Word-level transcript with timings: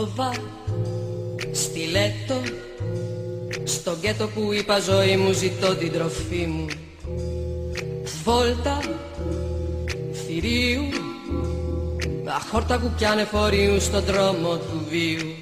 Κόρδοβα, 0.00 0.32
στιλέτο 1.52 2.40
Στο 3.64 3.96
γκέτο 4.00 4.26
που 4.26 4.52
είπα 4.52 4.78
ζωή 4.78 5.16
μου 5.16 5.32
ζητώ 5.32 5.74
την 5.74 5.92
τροφή 5.92 6.46
μου. 6.46 6.66
Βόλτα, 8.24 8.80
θηρίου 10.12 10.82
Αχόρτα 12.24 12.78
που 12.78 12.92
πιάνε 12.96 13.24
φορείου 13.24 13.80
στον 13.80 14.04
δρόμο 14.04 14.56
του 14.56 14.84
βίου. 14.90 15.34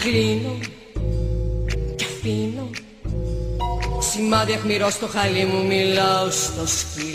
Κλείνω 0.00 0.58
και 1.96 2.04
αφήνω 2.04 2.70
Σημάδι 3.98 4.52
αχμηρό 4.52 4.90
στο 4.90 5.06
χαλί 5.06 5.44
μου 5.44 5.66
Μιλάω 5.66 6.30
στο 6.30 6.66
σκυλί 6.66 7.11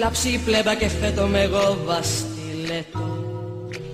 κλάψει 0.00 0.28
η 0.28 0.38
πλέμπα 0.38 0.74
και 0.74 0.88
φέτο 0.88 1.26
με 1.26 1.40
εγώ 1.40 1.78
βαστιλέτο 1.84 3.18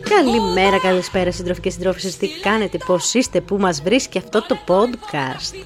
Καλημέρα, 0.01 0.80
καλησπέρα 0.80 1.33
συντροφοί 1.33 1.60
και 1.60 1.70
συντρόφισσες 1.70 2.16
Τι 2.16 2.28
κάνετε, 2.28 2.78
πώς 2.87 3.14
είστε, 3.14 3.41
πού 3.41 3.56
μας 3.56 3.83
βρίσκει 3.83 4.19
αυτό 4.19 4.47
το 4.47 4.59
podcast; 4.66 5.56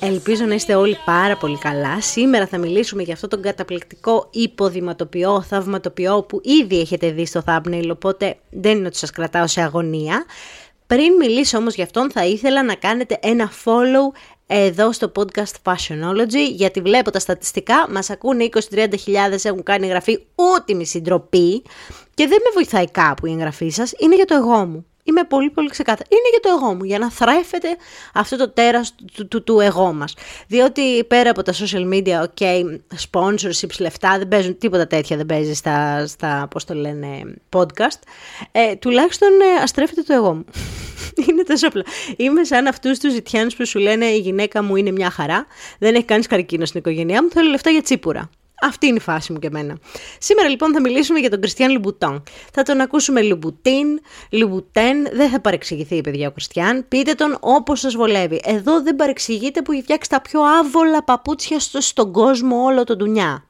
Ελπίζω 0.00 0.44
να 0.44 0.54
είστε 0.54 0.74
όλοι 0.74 0.98
πάρα 1.04 1.36
πολύ 1.36 1.58
καλά. 1.58 2.00
Σήμερα 2.00 2.46
θα 2.46 2.58
μιλήσουμε 2.58 3.02
για 3.02 3.14
αυτό 3.14 3.28
τον 3.28 3.42
καταπληκτικό 3.42 4.28
υποδηματοποιό, 4.30 5.42
θαυματοποιό 5.42 6.22
που 6.22 6.40
ήδη 6.44 6.80
έχετε 6.80 7.10
δει 7.10 7.26
στο 7.26 7.42
thumbnail, 7.46 7.88
οπότε 7.90 8.36
δεν 8.50 8.76
είναι 8.76 8.86
ότι 8.86 8.96
σας 8.96 9.10
κρατάω 9.10 9.46
σε 9.46 9.60
αγωνία. 9.60 10.24
Πριν 10.86 11.12
μιλήσω 11.18 11.58
όμως 11.58 11.74
για 11.74 11.84
αυτόν 11.84 12.10
θα 12.10 12.24
ήθελα 12.26 12.64
να 12.64 12.74
κάνετε 12.74 13.18
ένα 13.22 13.50
follow 13.64 14.16
εδώ 14.46 14.92
στο 14.92 15.12
podcast 15.16 15.52
Fashionology 15.62 16.50
γιατί 16.52 16.80
βλέπω 16.80 17.10
τα 17.10 17.18
στατιστικά, 17.18 17.86
μας 17.90 18.10
ακούνε 18.10 18.48
20-30 18.70 18.92
χιλιάδες, 18.98 19.44
έχουν 19.44 19.62
κάνει 19.62 19.86
εγγραφή 19.86 20.26
ούτιμη 20.34 20.86
συντροπή 20.86 21.62
και 22.14 22.26
δεν 22.26 22.38
με 22.44 22.50
βοηθάει 22.54 22.90
κάπου 22.90 23.26
η 23.26 23.32
εγγραφή 23.32 23.68
σας, 23.68 23.92
είναι 23.98 24.14
για 24.14 24.24
το 24.24 24.34
εγώ 24.34 24.66
μου. 24.66 24.86
Είμαι 25.08 25.24
πολύ 25.24 25.50
πολύ 25.50 25.68
ξεκάθαρη. 25.68 26.08
Είναι 26.10 26.28
για 26.30 26.40
το 26.40 26.58
εγώ 26.58 26.74
μου, 26.74 26.84
για 26.84 26.98
να 26.98 27.10
θρέφεται 27.10 27.76
αυτό 28.14 28.36
το 28.36 28.50
τέρας 28.50 28.94
του, 29.14 29.28
του, 29.28 29.42
του 29.42 29.60
εγώ 29.60 29.92
μας. 29.92 30.14
Διότι 30.46 31.04
πέρα 31.04 31.30
από 31.30 31.42
τα 31.42 31.52
social 31.52 31.92
media, 31.92 32.24
ok, 32.24 32.62
sponsorships, 33.10 33.78
λεφτά, 33.78 34.18
δεν 34.18 34.28
παίζουν 34.28 34.58
τίποτα 34.58 34.86
τέτοια, 34.86 35.16
δεν 35.16 35.26
παίζει 35.26 35.54
στα, 35.54 36.06
στα 36.06 36.46
πώς 36.50 36.64
το 36.64 36.74
λένε, 36.74 37.34
podcast. 37.56 38.00
Ε, 38.52 38.74
τουλάχιστον 38.74 39.28
ε, 39.28 39.62
αστρέφεται 39.62 40.02
το 40.02 40.12
εγώ 40.12 40.34
μου. 40.34 40.44
είναι 41.28 41.42
τόσο 41.42 41.66
απλά. 41.66 41.84
Είμαι 42.16 42.44
σαν 42.44 42.66
αυτούς 42.66 42.98
τους 42.98 43.12
ζητιάνους 43.12 43.56
που 43.56 43.66
σου 43.66 43.78
λένε 43.78 44.04
η 44.04 44.18
γυναίκα 44.18 44.62
μου 44.62 44.76
είναι 44.76 44.90
μια 44.90 45.10
χαρά, 45.10 45.46
δεν 45.78 45.94
έχει 45.94 46.04
κάνει 46.04 46.22
καρκίνο 46.24 46.64
στην 46.64 46.80
οικογένειά 46.80 47.22
μου, 47.22 47.30
θέλω 47.30 47.50
λεφτά 47.50 47.70
για 47.70 47.82
τσίπουρα. 47.82 48.30
Αυτή 48.62 48.86
είναι 48.86 48.96
η 48.96 49.00
φάση 49.00 49.32
μου 49.32 49.38
και 49.38 49.46
εμένα. 49.46 49.78
Σήμερα 50.18 50.48
λοιπόν 50.48 50.72
θα 50.72 50.80
μιλήσουμε 50.80 51.18
για 51.18 51.30
τον 51.30 51.40
Κριστιαν 51.40 51.72
Λουμπουτόν. 51.72 52.22
Θα 52.52 52.62
τον 52.62 52.80
ακούσουμε 52.80 53.22
Λουμπουτίν, 53.22 54.00
Λουμπουτέν, 54.30 55.08
δεν 55.12 55.30
θα 55.30 55.40
παρεξηγηθεί 55.40 56.00
παιδιά 56.00 56.28
ο 56.28 56.30
Κριστιαν. 56.30 56.88
Πείτε 56.88 57.14
τον 57.14 57.36
όπως 57.40 57.80
σας 57.80 57.94
βολεύει. 57.94 58.40
Εδώ 58.44 58.82
δεν 58.82 58.96
παρεξηγείται 58.96 59.62
που 59.62 59.72
έχει 59.72 59.82
φτιάξει 59.82 60.10
τα 60.10 60.20
πιο 60.20 60.40
άβολα 60.40 61.04
παπούτσια 61.04 61.60
στο, 61.60 61.80
στον 61.80 62.12
κόσμο 62.12 62.64
όλο 62.64 62.84
το 62.84 62.96
ντουνιά. 62.96 63.48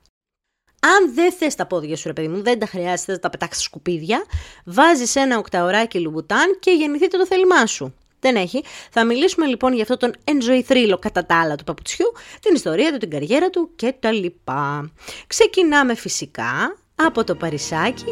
Αν 0.81 1.15
δεν 1.15 1.33
θες 1.33 1.55
τα 1.55 1.67
πόδια 1.67 1.97
σου, 1.97 2.07
ρε 2.07 2.13
παιδί 2.13 2.29
μου, 2.29 2.43
δεν 2.43 2.59
τα 2.59 2.67
χρειάζεται, 2.67 3.13
να 3.13 3.19
τα 3.19 3.31
πετάξεις 3.31 3.65
σκουπίδια, 3.65 4.25
βάζεις 4.65 5.17
ένα 5.17 5.39
οκταωράκι 5.39 5.99
λουμπουτάν 6.01 6.59
και 6.61 6.71
γεννηθείτε 6.71 7.19
το 7.19 7.27
θέλημά 7.27 7.67
σου. 7.67 7.95
Δεν 8.27 8.37
έχει. 8.37 8.63
Θα 8.91 9.05
μιλήσουμε 9.05 9.47
λοιπόν 9.47 9.73
για 9.73 9.83
αυτό 9.83 9.97
τον 9.97 10.13
enjoy 10.25 10.73
thrill 10.73 10.99
κατά 11.01 11.27
τα 11.27 11.41
άλλα 11.41 11.55
του 11.55 11.65
παπουτσιού, 11.65 12.07
την 12.41 12.55
ιστορία 12.55 12.93
του, 12.93 12.99
την 12.99 13.11
καριέρα 13.11 13.51
του 13.51 13.71
και 13.77 13.95
τα 14.01 14.13
λοιπά. 14.13 14.91
Ξεκινάμε 15.27 15.95
φυσικά 15.95 16.77
από 16.95 17.25
το 17.25 17.35
Παρισάκι 17.35 18.05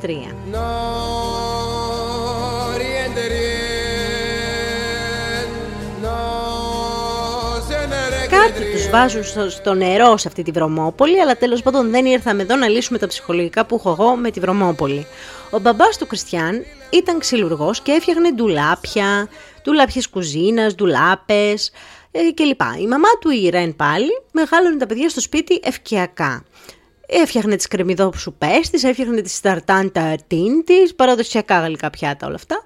1963. 0.00 0.10
κάτι 8.28 8.72
τους 8.72 8.88
βάζουν 8.88 9.50
στο, 9.50 9.74
νερό 9.74 10.16
σε 10.16 10.28
αυτή 10.28 10.42
τη 10.42 10.50
βρωμόπολη, 10.50 11.20
αλλά 11.20 11.36
τέλος 11.36 11.62
πάντων 11.62 11.90
δεν 11.90 12.04
ήρθαμε 12.06 12.42
εδώ 12.42 12.56
να 12.56 12.68
λύσουμε 12.68 12.98
τα 12.98 13.06
ψυχολογικά 13.06 13.66
που 13.66 13.74
έχω 13.74 13.90
εγώ 13.90 14.16
με 14.16 14.30
τη 14.30 14.40
βρωμόπολη. 14.40 15.06
Ο 15.54 15.58
μπαμπάς 15.58 15.96
του 15.98 16.06
Κριστιαν 16.06 16.64
ήταν 16.90 17.18
ξυλουργός 17.18 17.80
και 17.80 17.92
έφτιαχνε 17.92 18.32
ντουλάπια, 18.32 19.28
ντουλάπιες 19.62 20.08
κουζίνας, 20.08 20.74
ντουλάπες 20.74 21.72
ε, 22.10 22.18
κλπ. 22.34 22.60
Η 22.80 22.86
μαμά 22.86 23.08
του 23.20 23.30
η 23.30 23.48
Ρεν 23.48 23.76
πάλι 23.76 24.10
μεγάλωνε 24.32 24.76
τα 24.76 24.86
παιδιά 24.86 25.08
στο 25.08 25.20
σπίτι 25.20 25.60
ευκαιακά. 25.62 26.44
Έφτιαχνε 27.06 27.56
τις 27.56 27.68
κρεμμυδόψουπές 27.68 28.70
της, 28.70 28.84
έφτιαχνε 28.84 29.20
τις 29.20 29.34
σταρτάντα 29.34 30.16
τιν 30.26 30.64
της, 30.64 30.94
παραδοσιακά 30.94 31.60
γαλλικά 31.60 31.90
πιάτα 31.90 32.26
όλα 32.26 32.36
αυτά. 32.36 32.64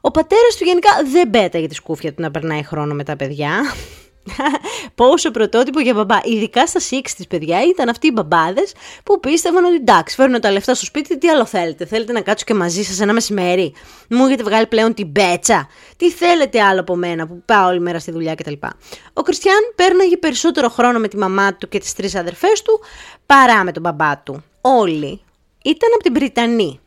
Ο 0.00 0.10
πατέρας 0.10 0.56
του 0.58 0.64
γενικά 0.64 0.90
δεν 1.12 1.30
πέταγε 1.30 1.66
τη 1.66 1.74
σκούφια 1.74 2.14
του 2.14 2.22
να 2.22 2.30
περνάει 2.30 2.62
χρόνο 2.62 2.94
με 2.94 3.04
τα 3.04 3.16
παιδιά. 3.16 3.50
Πόσο 4.94 5.30
πρωτότυπο 5.30 5.80
για 5.80 5.94
μπαμπά. 5.94 6.18
Ειδικά 6.24 6.66
στα 6.66 6.80
6 6.90 7.00
της 7.16 7.26
παιδιά 7.26 7.62
ήταν 7.62 7.88
αυτοί 7.88 8.06
οι 8.06 8.10
μπαμπάδες 8.14 8.72
που 9.04 9.20
πίστευαν 9.20 9.64
ότι 9.64 9.74
εντάξει, 9.74 10.14
φέρνω 10.14 10.38
τα 10.38 10.50
λεφτά 10.50 10.74
στο 10.74 10.84
σπίτι, 10.84 11.18
τι 11.18 11.28
άλλο 11.28 11.44
θέλετε; 11.44 11.86
Θέλετε 11.86 12.12
να 12.12 12.20
κάτσω 12.20 12.44
και 12.44 12.54
μαζί 12.54 12.82
σας 12.82 13.00
ένα 13.00 13.12
μεσημέρι; 13.12 13.74
Μου 14.08 14.26
έχετε 14.26 14.42
βγάλει 14.42 14.66
πλέον 14.66 14.94
την 14.94 15.12
πέτσα; 15.12 15.68
Τι 15.96 16.10
θέλετε 16.10 16.62
άλλο 16.62 16.80
από 16.80 16.96
μένα 16.96 17.26
που 17.26 17.42
πάω 17.44 17.68
όλη 17.68 17.80
μέρα 17.80 17.98
στη 17.98 18.10
δουλειά 18.10 18.34
κτλ. 18.34 18.52
Ο 19.12 19.22
Κριστιαν 19.22 19.72
πέρναγε 19.74 20.16
περισσότερο 20.16 20.68
χρόνο 20.68 20.98
με 20.98 21.08
τη 21.08 21.16
μαμά 21.16 21.54
του 21.54 21.68
και 21.68 21.78
τις 21.78 21.94
τρεις 21.94 22.14
αδερφές 22.14 22.62
του 22.62 22.80
παρά 23.26 23.64
με 23.64 23.72
τον 23.72 23.82
μπαμπά 23.82 24.18
του. 24.18 24.44
Όλοι 24.60 25.20
ήταν 25.64 25.88
από 25.94 26.02
την 26.02 26.12
Βρυτανή. 26.12 26.80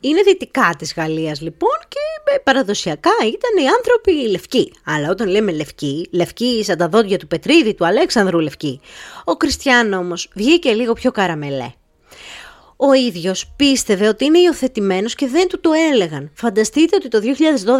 Είναι 0.00 0.22
δυτικά 0.22 0.74
της 0.78 0.94
Γαλλίας 0.96 1.40
λοιπόν 1.40 1.78
και 1.88 2.34
ε, 2.34 2.38
παραδοσιακά 2.38 3.10
ήταν 3.20 3.64
οι 3.64 3.68
άνθρωποι 3.68 4.30
λευκοί. 4.30 4.72
Αλλά 4.84 5.10
όταν 5.10 5.28
λέμε 5.28 5.52
λευκοί, 5.52 6.08
λευκοί 6.10 6.64
σαν 6.64 6.76
τα 6.76 6.88
δόντια 6.88 7.18
του 7.18 7.26
Πετρίδη, 7.26 7.74
του 7.74 7.86
Αλέξανδρου 7.86 8.38
λευκοί. 8.38 8.80
Ο 9.24 9.36
Κριστιαν 9.36 9.92
όμως 9.92 10.28
βγήκε 10.34 10.72
λίγο 10.72 10.92
πιο 10.92 11.10
καραμελέ. 11.10 11.72
Ο 12.76 12.92
ίδιος 12.92 13.52
πίστευε 13.56 14.08
ότι 14.08 14.24
είναι 14.24 14.38
υιοθετημένος 14.38 15.14
και 15.14 15.26
δεν 15.26 15.48
του 15.48 15.60
το 15.60 15.70
έλεγαν. 15.92 16.30
Φανταστείτε 16.34 16.96
ότι 16.96 17.08
το 17.08 17.20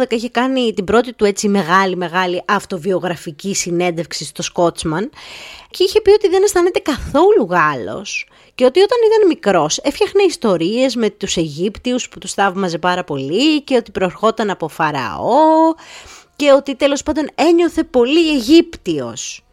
2012 0.03 0.11
είχε 0.11 0.29
κάνει 0.29 0.73
την 0.73 0.83
πρώτη 0.83 1.13
του 1.13 1.25
έτσι 1.25 1.47
μεγάλη 1.47 1.95
μεγάλη 1.95 2.43
αυτοβιογραφική 2.47 3.55
συνέντευξη 3.55 4.25
στο 4.25 4.41
Σκότσμαν 4.41 5.09
και 5.69 5.83
είχε 5.83 6.01
πει 6.01 6.11
ότι 6.11 6.29
δεν 6.29 6.43
αισθάνεται 6.43 6.79
καθόλου 6.79 7.47
Γάλλος 7.49 8.27
και 8.57 8.65
ότι 8.65 8.79
όταν 8.79 8.97
ήταν 9.07 9.27
μικρός 9.27 9.77
έφτιαχνε 9.77 10.23
ιστορίες 10.23 10.95
με 10.95 11.09
τους 11.09 11.37
Αιγύπτιους 11.37 12.09
που 12.09 12.19
τους 12.19 12.33
θαύμαζε 12.33 12.77
πάρα 12.77 13.03
πολύ 13.03 13.61
και 13.61 13.75
ότι 13.75 13.91
προερχόταν 13.91 14.49
από 14.49 14.67
Φαραώ 14.67 15.73
και 16.35 16.51
ότι 16.51 16.75
τέλος 16.75 17.03
πάντων 17.03 17.29
ένιωθε 17.35 17.83
πολύ 17.83 18.29
Αιγύπτιος. 18.29 19.45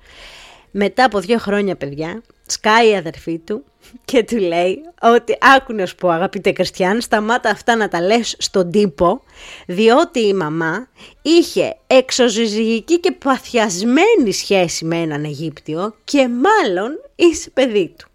Μετά 0.71 1.05
από 1.05 1.21
δύο 1.21 1.39
χρόνια 1.39 1.77
παιδιά 1.77 2.23
σκάει 2.47 2.91
η 2.91 2.97
αδερφή 2.97 3.39
του 3.39 3.65
και 4.05 4.25
του 4.25 4.37
λέει 4.37 4.79
ότι 5.03 5.39
άκου 5.57 5.73
να 5.73 5.87
σου 5.87 5.95
πω 5.95 6.09
αγαπητέ 6.09 6.53
Κριστιαν 6.53 7.01
σταμάτα 7.01 7.51
αυτά 7.51 7.77
να 7.77 7.89
τα 7.89 8.01
λες 8.01 8.37
στον 8.39 8.71
τύπο 8.71 9.23
διότι 9.67 10.21
η 10.21 10.35
μαμά 10.35 10.89
είχε 11.23 11.77
εξωζυγική 11.87 13.01
και 13.01 13.13
παθιασμένη 13.13 14.33
σχέση 14.33 14.85
με 14.85 14.97
έναν 14.97 15.25
Αιγύπτιο 15.25 15.95
και 16.05 16.29
μάλλον 16.29 16.91
είσαι 17.15 17.51
παιδί 17.51 17.95
του. 17.99 18.09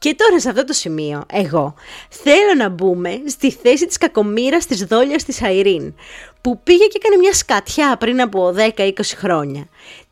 Και 0.00 0.14
τώρα 0.14 0.40
σε 0.40 0.48
αυτό 0.48 0.64
το 0.64 0.72
σημείο, 0.72 1.24
εγώ 1.32 1.74
θέλω 2.08 2.54
να 2.56 2.68
μπούμε 2.68 3.22
στη 3.26 3.50
θέση 3.50 3.86
της 3.86 3.98
κακομήρας 3.98 4.66
της 4.66 4.84
δόλιας 4.84 5.24
της 5.24 5.42
Αϊρίν, 5.42 5.94
που 6.40 6.60
πήγε 6.62 6.84
και 6.84 6.98
έκανε 7.02 7.16
μια 7.16 7.32
σκατιά 7.34 7.96
πριν 7.96 8.20
από 8.20 8.54
10-20 8.76 8.92
χρόνια. 9.16 9.68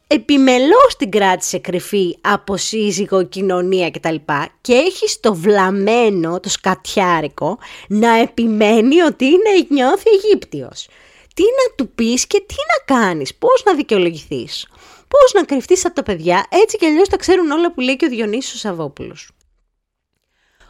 Επιμελώς 0.07 0.97
την 0.99 1.11
κράτησε 1.11 1.59
κρυφή 1.59 2.19
από 2.21 2.57
σύζυγο, 2.57 3.23
κοινωνία 3.23 3.91
κτλ. 3.91 4.15
Και 4.61 4.73
έχει 4.73 5.09
στο 5.09 5.35
βλαμμένο, 5.35 6.41
το 6.41 6.49
σκατιάρικο, 6.49 7.59
να 7.89 8.17
επιμένει 8.17 9.01
ότι 9.01 9.25
είναι 9.25 9.67
νιώθει 9.69 10.11
Αιγύπτιος. 10.11 10.89
Τι 11.35 11.43
να 11.43 11.75
του 11.77 11.91
πεις 11.95 12.27
και 12.27 12.43
τι 12.47 12.55
να 12.55 12.97
κάνεις, 12.97 13.35
πώς 13.35 13.63
να 13.65 13.75
δικαιολογηθείς. 13.75 14.67
Πώς 15.09 15.33
να 15.35 15.45
κρυφτείς 15.45 15.85
από 15.85 15.95
τα 15.95 16.03
παιδιά, 16.03 16.47
έτσι 16.49 16.77
κι 16.77 16.87
αλλιώς 16.87 17.09
τα 17.09 17.17
ξέρουν 17.17 17.51
όλα 17.51 17.73
που 17.73 17.81
λέει 17.81 17.97
και 17.97 18.07
ο 18.07 18.09
Διονύσιος 18.09 18.61
Σαββόπουλος. 18.61 19.29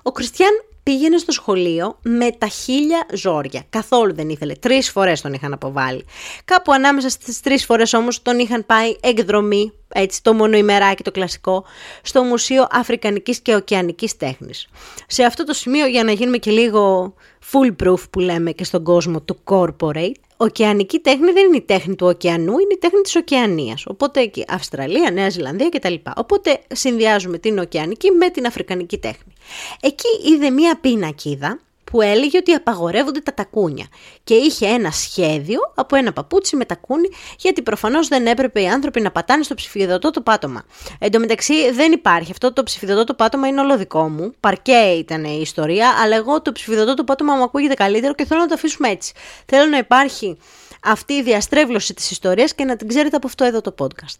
Ο 0.09 0.13
Κριστιαν 0.13 0.51
πήγαινε 0.83 1.19
στο 1.19 1.33
σχολείο 1.33 1.99
με 2.03 2.31
τα 2.31 2.47
χίλια 2.47 3.07
ζόρια. 3.13 3.63
Καθόλου 3.71 4.15
δεν 4.15 4.29
ήθελε. 4.29 4.55
Τρεις 4.55 4.91
φορές 4.91 5.21
τον 5.21 5.33
είχαν 5.33 5.53
αποβάλει. 5.53 6.05
Κάπου 6.45 6.73
ανάμεσα 6.73 7.09
στις 7.09 7.41
τρεις 7.41 7.65
φορές 7.65 7.93
όμως 7.93 8.23
τον 8.23 8.39
είχαν 8.39 8.67
πάει 8.67 8.97
εκδρομή, 9.01 9.73
έτσι 9.89 10.23
το 10.23 10.35
μονοημεράκι 10.35 11.03
το 11.03 11.11
κλασικό, 11.11 11.65
στο 12.03 12.23
Μουσείο 12.23 12.67
Αφρικανικής 12.71 13.41
και 13.41 13.55
Οκεανικής 13.55 14.17
Τέχνης. 14.17 14.69
Σε 15.07 15.23
αυτό 15.23 15.45
το 15.45 15.53
σημείο, 15.53 15.87
για 15.87 16.05
να 16.05 16.13
γίνουμε 16.13 16.37
και 16.37 16.51
λίγο 16.51 17.15
full 17.53 17.85
proof 17.85 18.11
που 18.11 18.21
λέμε 18.21 18.51
και 18.53 18.65
στον 18.65 18.85
κόσμο 18.85 19.21
του 19.21 19.39
corporate, 19.45 20.21
ωκεανική 20.41 20.99
τέχνη 20.99 21.33
δεν 21.33 21.47
είναι 21.47 21.57
η 21.57 21.63
τέχνη 21.63 21.95
του 21.95 22.07
ωκεανού, 22.07 22.59
είναι 22.59 22.73
η 22.73 22.79
τέχνη 22.79 23.01
της 23.01 23.17
ωκεανίας. 23.17 23.87
Οπότε 23.87 24.21
εκεί 24.21 24.45
Αυστραλία, 24.49 25.11
Νέα 25.11 25.29
Ζηλανδία 25.29 25.69
κτλ. 25.69 25.95
Οπότε 26.17 26.61
συνδυάζουμε 26.73 27.39
την 27.39 27.59
ωκεανική 27.59 28.11
με 28.11 28.31
την 28.31 28.47
αφρικανική 28.47 28.99
τέχνη. 28.99 29.33
Εκεί 29.81 30.31
είδε 30.33 30.51
μία 30.51 30.79
πίνακίδα 30.81 31.61
που 31.91 32.01
έλεγε 32.01 32.39
ότι 32.39 32.53
απαγορεύονται 32.53 33.21
τα 33.21 33.35
τακούνια 33.35 33.87
και 34.25 34.35
είχε 34.35 34.67
ένα 34.67 34.91
σχέδιο 34.91 35.61
από 35.75 35.97
ένα 35.97 36.13
παπούτσι 36.13 36.57
με 36.57 36.65
τακούνι 36.65 37.09
γιατί 37.39 37.63
προφανώς 37.63 38.09
δεν 38.09 38.27
έπρεπε 38.27 38.61
οι 38.61 38.69
άνθρωποι 38.69 39.01
να 39.01 39.11
πατάνε 39.11 39.43
στο 39.43 39.55
ψηφιδωτό 39.55 40.11
το 40.11 40.21
πάτωμα. 40.21 40.65
Εν 40.99 41.11
τω 41.11 41.19
μεταξύ 41.19 41.71
δεν 41.71 41.93
υπάρχει, 41.93 42.31
αυτό 42.31 42.53
το 42.53 42.63
ψηφιδωτό 42.63 43.05
το 43.05 43.15
πάτωμα 43.15 43.47
είναι 43.47 43.61
όλο 43.61 43.77
δικό 43.77 44.09
μου, 44.09 44.35
παρκέ 44.41 44.95
ήταν 44.99 45.25
η 45.25 45.39
ιστορία, 45.41 45.89
αλλά 46.03 46.17
εγώ 46.17 46.43
το 46.43 46.53
ψηφιδωτό 46.53 46.95
το 46.95 47.05
πάτωμα 47.05 47.35
μου 47.35 47.43
ακούγεται 47.43 47.75
καλύτερο 47.75 48.15
και 48.15 48.25
θέλω 48.25 48.41
να 48.41 48.47
το 48.47 48.55
αφήσουμε 48.55 48.89
έτσι. 48.89 49.13
Θέλω 49.47 49.67
να 49.67 49.79
υπάρχει 49.79 50.39
αυτή 50.83 51.13
η 51.13 51.23
διαστρέβλωση 51.23 51.95
της 51.95 52.11
ιστορίας 52.11 52.55
και 52.55 52.65
να 52.65 52.77
την 52.77 52.89
ξέρετε 52.89 53.17
από 53.17 53.27
αυτό 53.27 53.45
εδώ 53.45 53.61
το 53.61 53.75
podcast. 53.79 54.19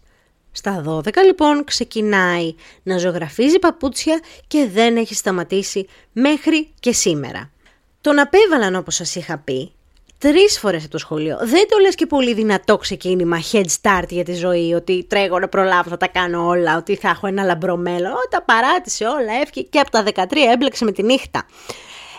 Στα 0.51 0.83
12 0.87 1.15
λοιπόν 1.25 1.63
ξεκινάει 1.63 2.55
να 2.83 2.97
ζωγραφίζει 2.97 3.59
παπούτσια 3.59 4.19
και 4.47 4.69
δεν 4.73 4.97
έχει 4.97 5.15
σταματήσει 5.15 5.87
μέχρι 6.11 6.73
και 6.79 6.91
σήμερα. 6.91 7.51
Τον 8.01 8.19
απέβαλαν 8.19 8.75
όπως 8.75 8.95
σας 8.95 9.15
είχα 9.15 9.37
πει 9.37 9.71
τρεις 10.19 10.59
φορές 10.59 10.81
από 10.81 10.91
το 10.91 10.97
σχολείο. 10.97 11.37
Δεν 11.37 11.67
το 11.69 11.77
λες 11.81 11.95
και 11.95 12.05
πολύ 12.05 12.33
δυνατό 12.33 12.77
ξεκίνημα, 12.77 13.37
head 13.51 13.65
start 13.81 14.09
για 14.09 14.23
τη 14.23 14.33
ζωή, 14.33 14.73
ότι 14.73 15.05
τρέχω 15.09 15.39
να 15.39 15.47
προλάβω, 15.47 15.89
θα 15.89 15.97
τα 15.97 16.07
κάνω 16.07 16.47
όλα, 16.47 16.77
ότι 16.77 16.95
θα 16.95 17.09
έχω 17.09 17.27
ένα 17.27 17.43
λαμπρό 17.43 17.77
μέλλον. 17.77 18.13
τα 18.29 18.43
παράτησε 18.43 19.05
όλα, 19.05 19.33
έφυγε 19.41 19.67
και 19.69 19.79
από 19.79 19.91
τα 19.91 20.03
13 20.15 20.25
έμπλεξε 20.53 20.85
με 20.85 20.91
τη 20.91 21.03
νύχτα. 21.03 21.45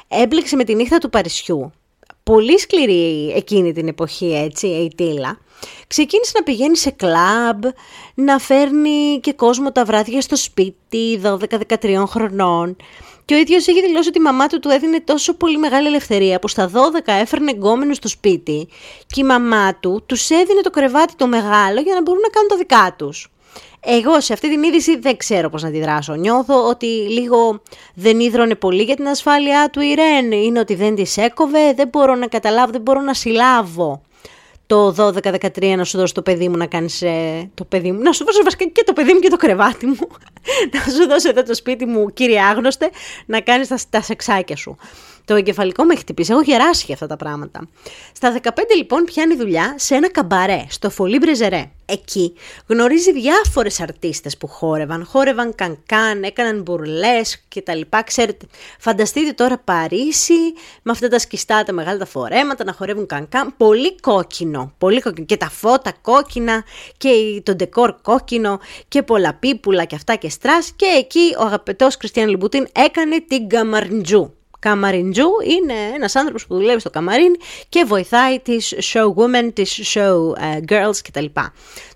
Έμπλεξε 0.09 0.57
με 0.57 0.65
τη 0.65 0.75
νύχτα 0.75 0.99
του 0.99 1.11
Παρισιού. 1.11 1.73
Πολύ 2.23 2.59
σκληρή 2.59 3.33
εκείνη 3.37 3.73
την 3.73 3.89
εποχή, 3.89 4.35
έτσι, 4.35 4.67
η 4.67 4.93
Τίλα. 4.97 5.39
Ξεκίνησε 5.87 6.33
να 6.35 6.43
πηγαίνει 6.43 6.77
σε 6.77 6.91
κλαμπ, 6.91 7.65
να 8.15 8.39
φέρνει 8.39 9.21
και 9.21 9.33
κόσμο 9.33 9.73
τα 9.73 9.85
βράδια 9.85 10.21
στο 10.21 10.37
σπίτι, 10.37 11.21
12-13 11.25 12.05
χρονών. 12.07 12.77
Και 13.31 13.37
ο 13.37 13.39
ίδιος 13.39 13.67
έχει 13.69 13.81
δηλώσει 13.81 14.09
ότι 14.09 14.19
η 14.19 14.23
μαμά 14.23 14.47
του 14.47 14.59
του 14.59 14.69
έδινε 14.69 15.01
τόσο 15.01 15.35
πολύ 15.35 15.59
μεγάλη 15.59 15.87
ελευθερία 15.87 16.39
που 16.39 16.49
στα 16.49 16.71
12 16.73 16.77
έφερνε 17.05 17.53
γκόμενους 17.53 17.97
στο 17.97 18.09
σπίτι 18.09 18.69
και 19.07 19.21
η 19.21 19.25
μαμά 19.25 19.75
του 19.75 20.03
τους 20.07 20.31
έδινε 20.31 20.61
το 20.61 20.71
κρεβάτι 20.71 21.15
το 21.17 21.27
μεγάλο 21.27 21.81
για 21.81 21.95
να 21.95 22.03
μπορούν 22.03 22.21
να 22.21 22.29
κάνουν 22.29 22.49
τα 22.49 22.57
δικά 22.57 22.95
τους. 22.99 23.33
Εγώ 23.81 24.21
σε 24.21 24.33
αυτή 24.33 24.51
την 24.51 24.63
είδηση 24.63 24.99
δεν 24.99 25.17
ξέρω 25.17 25.51
πώς 25.51 25.63
να 25.63 25.69
αντιδράσω. 25.69 26.15
Νιώθω 26.15 26.69
ότι 26.69 26.87
λίγο 26.87 27.63
δεν 27.95 28.21
ίδρωνε 28.21 28.55
πολύ 28.55 28.83
για 28.83 28.97
την 28.97 29.09
ασφάλειά 29.09 29.71
του 29.71 29.81
η 29.81 29.95
Ρεν. 29.95 30.33
Είναι 30.33 30.59
ότι 30.59 30.75
δεν 30.75 30.95
της 30.95 31.17
έκοβε, 31.17 31.73
δεν 31.73 31.89
μπορώ 31.89 32.15
να 32.15 32.27
καταλάβω, 32.27 32.73
δεν 32.73 32.81
μπορώ 32.81 33.01
να 33.01 33.15
συλλάβω 33.15 34.03
το 34.71 34.95
12-13 34.97 35.75
να 35.77 35.85
σου 35.85 35.99
δώσω 35.99 36.15
το 36.15 36.23
παιδί 36.23 36.49
μου 36.49 36.57
να 36.57 36.67
κάνεις 36.67 37.03
ε, 37.03 37.51
το 37.55 37.65
παιδί 37.65 37.93
μου, 37.93 38.03
να 38.03 38.13
σου 38.13 38.25
δώσω 38.25 38.43
βασικά 38.43 38.65
και 38.65 38.83
το 38.87 38.93
παιδί 38.93 39.13
μου 39.13 39.19
και 39.19 39.29
το 39.29 39.37
κρεβάτι 39.37 39.87
μου, 39.87 39.97
να 40.73 40.93
σου 40.93 41.09
δώσω 41.09 41.29
εδώ 41.29 41.43
το 41.43 41.55
σπίτι 41.55 41.87
μου 41.87 42.13
κύριε 42.13 42.41
άγνωστε, 42.41 42.91
να 43.27 43.41
κάνεις 43.41 43.69
τα, 43.69 43.79
τα 43.91 44.03
σεξάκια 44.03 44.57
σου. 44.57 44.77
Το 45.31 45.37
εγκεφαλικό 45.37 45.85
με 45.85 45.97
χτυπήσει. 45.97 46.33
Έχω 46.33 46.43
γεράσει 46.43 46.83
για 46.87 46.95
αυτά 46.95 47.07
τα 47.07 47.17
πράγματα. 47.17 47.69
Στα 48.13 48.41
15 48.43 48.49
λοιπόν 48.77 49.05
πιάνει 49.05 49.37
δουλειά 49.37 49.75
σε 49.79 49.95
ένα 49.95 50.11
καμπαρέ, 50.11 50.65
στο 50.69 50.91
Φολί 50.91 51.19
Μπρεζερέ. 51.19 51.71
Εκεί 51.87 52.35
γνωρίζει 52.67 53.13
διάφορες 53.13 53.81
αρτίστες 53.81 54.37
που 54.37 54.47
χόρευαν. 54.47 55.05
Χόρευαν 55.05 55.55
κανκάν, 55.55 56.23
έκαναν 56.23 56.63
μπουρλές 56.63 57.45
κτλ. 57.49 57.81
Ξέρετε, 58.05 58.47
φανταστείτε 58.79 59.33
τώρα 59.33 59.59
Παρίσι 59.59 60.53
με 60.83 60.93
αυτά 60.93 61.09
τα 61.09 61.19
σκιστά, 61.19 61.63
τα 61.63 61.73
μεγάλα 61.73 61.99
τα 61.99 62.07
φορέματα 62.07 62.65
να 62.65 62.73
χορεύουν 62.73 63.07
κανκάν. 63.07 63.55
Πολύ 63.57 64.01
κόκκινο, 64.01 64.73
πολύ 64.79 65.01
κόκκινο. 65.01 65.27
Και 65.27 65.37
τα 65.37 65.51
φώτα 65.51 65.93
κόκκινα 66.01 66.65
και 66.97 67.09
το 67.43 67.55
ντεκόρ 67.55 67.95
κόκκινο 68.03 68.61
και 68.89 69.03
πολλά 69.03 69.35
πίπουλα 69.35 69.85
και 69.85 69.95
αυτά 69.95 70.15
και 70.15 70.29
στρας. 70.29 70.73
Και 70.77 70.87
εκεί 70.99 71.35
ο 71.39 71.45
αγαπητός 71.45 71.97
Κριστιαν 71.97 72.29
Λιμπουτίν 72.29 72.67
έκανε 72.73 73.21
την 73.29 73.49
καμαρντζού. 73.49 74.35
Καμαριντζού 74.61 75.29
είναι 75.59 75.75
ένας 75.95 76.17
άνθρωπος 76.17 76.47
που 76.47 76.55
δουλεύει 76.55 76.81
στο 76.81 76.91
καμαρίνι 76.91 77.37
και 77.69 77.85
βοηθάει 77.85 78.41
τις 78.41 78.75
showwomen, 78.93 79.51
τις 79.53 79.95
show 79.95 80.33
ε, 80.41 80.61
girls 80.69 80.97
κτλ. 81.05 81.25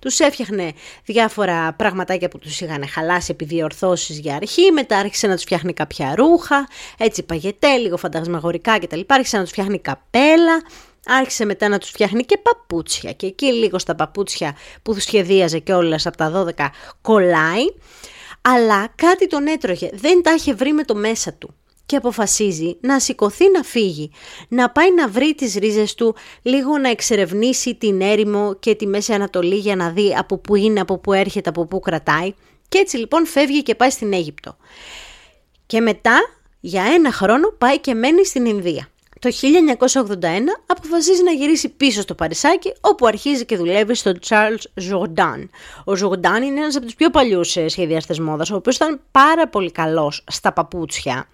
Τους 0.01 0.19
έφτιαχνε 0.19 0.73
διάφορα 1.05 1.73
πραγματάκια 1.73 2.29
που 2.29 2.39
τους 2.39 2.61
είχαν 2.61 2.89
χαλάσει 2.89 3.31
επί 3.31 3.45
διορθώσεις 3.45 4.19
για 4.19 4.35
αρχή, 4.35 4.71
μετά 4.73 4.99
άρχισε 4.99 5.27
να 5.27 5.35
τους 5.35 5.43
φτιάχνει 5.43 5.73
κάποια 5.73 6.15
ρούχα, 6.17 6.69
έτσι 6.99 7.23
παγετέ, 7.23 7.77
λίγο 7.77 7.97
φαντασμαγορικά 7.97 8.79
κτλ. 8.79 9.01
Άρχισε 9.07 9.37
να 9.37 9.43
τους 9.43 9.53
φτιάχνει 9.53 9.79
καπέλα, 9.79 10.63
Άρχισε 11.07 11.45
μετά 11.45 11.69
να 11.69 11.79
τους 11.79 11.91
φτιάχνει 11.91 12.25
και 12.25 12.39
παπούτσια 12.39 13.13
και 13.13 13.27
εκεί 13.27 13.47
λίγο 13.47 13.79
στα 13.79 13.95
παπούτσια 13.95 14.57
που 14.83 14.99
σχεδίαζε 14.99 15.59
και 15.59 15.73
όλες 15.73 16.07
από 16.07 16.17
τα 16.17 16.47
12 16.59 16.67
κολλάει. 17.03 17.65
Αλλά 18.43 18.89
κάτι 18.95 19.27
τον 19.27 19.47
έτρωγε, 19.47 19.91
δεν 19.93 20.23
τα 20.23 20.35
είχε 20.35 20.55
βρει 20.55 20.73
με 20.73 20.85
το 20.85 20.95
μέσα 20.95 21.33
του 21.33 21.55
και 21.87 21.97
αποφασίζει 21.97 22.77
να 22.81 23.01
σηκωθεί 23.01 23.51
να 23.51 23.63
φύγει, 23.63 24.11
να 24.49 24.71
πάει 24.71 24.95
να 24.95 25.09
βρει 25.09 25.35
τις 25.35 25.55
ρίζες 25.55 25.95
του, 25.95 26.15
λίγο 26.43 26.79
να 26.79 26.89
εξερευνήσει 26.89 27.75
την 27.75 28.01
έρημο 28.01 28.55
και 28.55 28.75
τη 28.75 28.87
Μέση 28.87 29.13
Ανατολή 29.13 29.57
για 29.57 29.77
να 29.77 29.91
δει 29.91 30.15
από 30.19 30.39
πού 30.39 30.55
είναι, 30.55 30.81
από 30.81 30.99
πού 30.99 31.13
έρχεται, 31.13 31.49
από 31.49 31.67
πού 31.67 31.81
κρατάει 31.81 32.35
και 32.69 32.79
έτσι 32.79 32.97
λοιπόν 32.97 33.27
φεύγει 33.27 33.63
και 33.63 33.75
πάει 33.75 33.91
στην 33.91 34.13
Αίγυπτο. 34.13 34.57
Και 35.67 35.81
μετά 35.81 36.21
για 36.61 36.85
ένα 36.85 37.13
χρόνο 37.13 37.55
πάει 37.59 37.81
και 37.81 37.95
μένει 37.95 38.27
στην 38.27 38.45
Ινδία 38.45 38.89
το 39.25 39.31
1981 39.31 40.17
αποφασίζει 40.67 41.23
να 41.23 41.31
γυρίσει 41.31 41.69
πίσω 41.69 42.01
στο 42.01 42.15
Παρισάκι 42.15 42.73
όπου 42.81 43.07
αρχίζει 43.07 43.45
και 43.45 43.57
δουλεύει 43.57 43.95
στο 43.95 44.13
Charles 44.29 44.91
Jourdan. 44.91 45.49
Ο 45.85 45.93
Jourdan 45.93 46.43
είναι 46.43 46.61
ένας 46.61 46.77
από 46.77 46.85
τους 46.85 46.95
πιο 46.95 47.11
παλιούς 47.11 47.57
ε, 47.57 47.69
σχεδιαστές 47.69 48.19
μόδας, 48.19 48.51
ο 48.51 48.57
οποίος 48.57 48.77
ήταν 48.77 49.01
πάρα 49.11 49.49
πολύ 49.49 49.71
καλός 49.71 50.25
στα 50.27 50.53
παπούτσια 50.53 51.29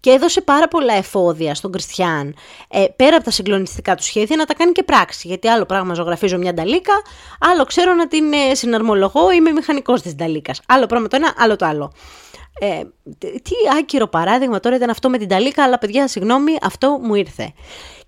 και 0.00 0.10
έδωσε 0.10 0.40
πάρα 0.40 0.68
πολλά 0.68 0.94
εφόδια 0.94 1.54
στον 1.54 1.72
Κριστιαν 1.72 2.34
ε, 2.68 2.84
πέρα 2.96 3.16
από 3.16 3.24
τα 3.24 3.30
συγκλονιστικά 3.30 3.94
του 3.94 4.02
σχέδια 4.02 4.36
να 4.36 4.44
τα 4.44 4.54
κάνει 4.54 4.72
και 4.72 4.82
πράξη. 4.82 5.28
Γιατί 5.28 5.48
άλλο 5.48 5.64
πράγμα 5.64 5.94
ζωγραφίζω 5.94 6.38
μια 6.38 6.54
νταλίκα, 6.54 6.94
άλλο 7.40 7.64
ξέρω 7.64 7.94
να 7.94 8.08
την 8.08 8.32
ε, 8.32 8.54
συναρμολογώ, 8.54 9.30
είμαι 9.30 9.50
μηχανικός 9.50 10.02
της 10.02 10.14
νταλίκας. 10.14 10.60
Άλλο 10.66 10.86
πράγμα 10.86 11.08
το 11.08 11.16
ένα, 11.16 11.34
άλλο 11.36 11.56
το 11.56 11.66
άλλο. 11.66 11.92
Ε, 12.58 12.82
τι 13.18 13.54
άκυρο 13.78 14.06
παράδειγμα 14.06 14.60
τώρα 14.60 14.76
ήταν 14.76 14.90
αυτό 14.90 15.08
με 15.10 15.18
την 15.18 15.28
Ταλίκα, 15.28 15.64
αλλά 15.64 15.78
παιδιά, 15.78 16.08
συγγνώμη, 16.08 16.56
αυτό 16.62 16.98
μου 17.02 17.14
ήρθε. 17.14 17.52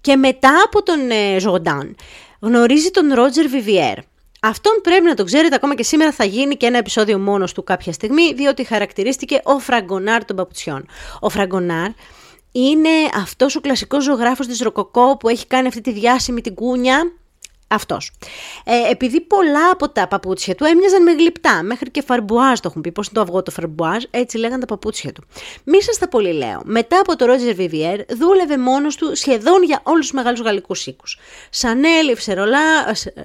Και 0.00 0.16
μετά 0.16 0.62
από 0.64 0.82
τον 0.82 1.10
ε, 1.10 1.38
Ζωντάν, 1.38 1.96
γνωρίζει 2.40 2.90
τον 2.90 3.12
Ρότζερ 3.14 3.48
Βιβιέρ. 3.48 3.98
Αυτόν 4.40 4.72
πρέπει 4.82 5.04
να 5.04 5.14
το 5.14 5.24
ξέρετε, 5.24 5.54
ακόμα 5.54 5.74
και 5.74 5.82
σήμερα 5.82 6.12
θα 6.12 6.24
γίνει 6.24 6.56
και 6.56 6.66
ένα 6.66 6.78
επεισόδιο 6.78 7.18
μόνος 7.18 7.52
του 7.52 7.64
κάποια 7.64 7.92
στιγμή, 7.92 8.32
διότι 8.32 8.64
χαρακτηρίστηκε 8.64 9.40
ο 9.44 9.58
Φραγκονάρ 9.58 10.24
των 10.24 10.36
παπουτσιών. 10.36 10.86
Ο 11.20 11.28
Φραγκονάρ 11.28 11.88
είναι 12.52 12.88
αυτός 13.14 13.56
ο 13.56 13.60
κλασικός 13.60 14.04
ζωγράφος 14.04 14.46
της 14.46 14.60
Ροκοκό 14.60 15.16
που 15.16 15.28
έχει 15.28 15.46
κάνει 15.46 15.66
αυτή 15.66 15.80
τη 15.80 15.92
διάσημη 15.92 16.40
την 16.40 16.54
κούνια 16.54 17.12
αυτός. 17.74 18.10
Ε, 18.64 18.90
επειδή 18.90 19.20
πολλά 19.20 19.70
από 19.70 19.88
τα 19.88 20.08
παπούτσια 20.08 20.54
του 20.54 20.64
έμοιαζαν 20.64 21.02
με 21.02 21.12
γλυπτά, 21.12 21.62
μέχρι 21.62 21.90
και 21.90 22.02
φαρμπουάζ 22.02 22.58
το 22.58 22.68
έχουν 22.68 22.82
πει. 22.82 22.92
Πώς 22.92 23.06
είναι 23.06 23.14
το 23.14 23.20
αυγό 23.20 23.42
το 23.42 23.50
φαρμπουάζ, 23.50 24.04
έτσι 24.10 24.38
λέγανε 24.38 24.60
τα 24.60 24.66
παπούτσια 24.66 25.12
του. 25.12 25.24
Μη 25.64 25.82
σας 25.82 25.98
τα 25.98 26.08
πολύ 26.08 26.32
λέω. 26.32 26.60
Μετά 26.64 27.00
από 27.00 27.16
το 27.16 27.24
Ρότζερ 27.24 27.54
Βιβιέρ, 27.54 28.00
δούλευε 28.16 28.58
μόνος 28.58 28.96
του 28.96 29.16
σχεδόν 29.16 29.62
για 29.62 29.80
όλους 29.82 30.00
τους 30.00 30.12
μεγάλους 30.12 30.40
γαλλικούς 30.40 30.86
οίκους. 30.86 31.18
Σανέλ, 31.50 32.08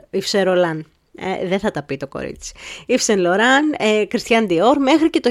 Ιψερολάν, 0.10 0.86
ε, 1.20 1.48
δεν 1.48 1.60
θα 1.60 1.72
τα 1.72 1.84
πει 1.84 1.98
το 1.98 2.08
κορίτσι. 2.08 2.54
Ιψεν 2.86 3.20
Λοράν, 3.20 3.76
Κριστιαν 4.08 4.48
Διόρ, 4.48 4.80
μέχρι 4.80 5.10
και 5.10 5.20
το 5.20 5.30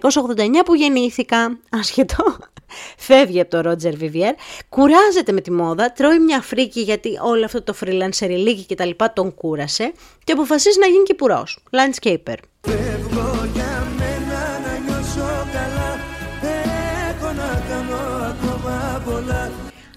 1989 0.00 0.64
που 0.64 0.74
γεννήθηκα. 0.74 1.58
Ασχετό 1.70 2.36
φεύγει 3.06 3.40
από 3.40 3.50
το 3.50 3.60
Ρότζερ 3.60 3.96
Βιβιέρ, 3.96 4.34
κουράζεται 4.68 5.32
με 5.32 5.40
τη 5.40 5.50
μόδα, 5.50 5.92
τρώει 5.92 6.18
μια 6.18 6.40
φρίκη 6.40 6.80
γιατί 6.80 7.18
όλο 7.22 7.44
αυτό 7.44 7.62
το 7.62 7.74
freelancer 7.80 8.28
λίγη 8.28 8.64
και 8.64 8.74
τα 8.74 8.84
λοιπά 8.84 9.12
τον 9.12 9.34
κούρασε 9.34 9.92
και 10.24 10.32
αποφασίζει 10.32 10.78
να 10.78 10.86
γίνει 10.86 11.02
και 11.02 11.14
πουρός, 11.14 11.58
landscaper. 11.70 12.36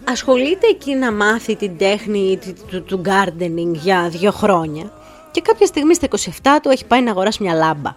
Ασχολείται 0.09 0.67
εκεί 0.67 0.95
να 0.95 1.11
μάθει 1.11 1.55
την 1.55 1.77
τέχνη 1.77 2.39
του, 2.71 2.83
του 2.83 3.01
gardening 3.05 3.73
για 3.73 4.09
δύο 4.09 4.31
χρόνια 4.31 4.91
και 5.37 5.43
κάποια 5.43 5.65
στιγμή 5.65 5.93
στα 5.93 6.07
27 6.07 6.59
του 6.61 6.69
έχει 6.69 6.85
πάει 6.85 7.01
να 7.01 7.11
αγοράσει 7.11 7.43
μια 7.43 7.53
λάμπα. 7.53 7.95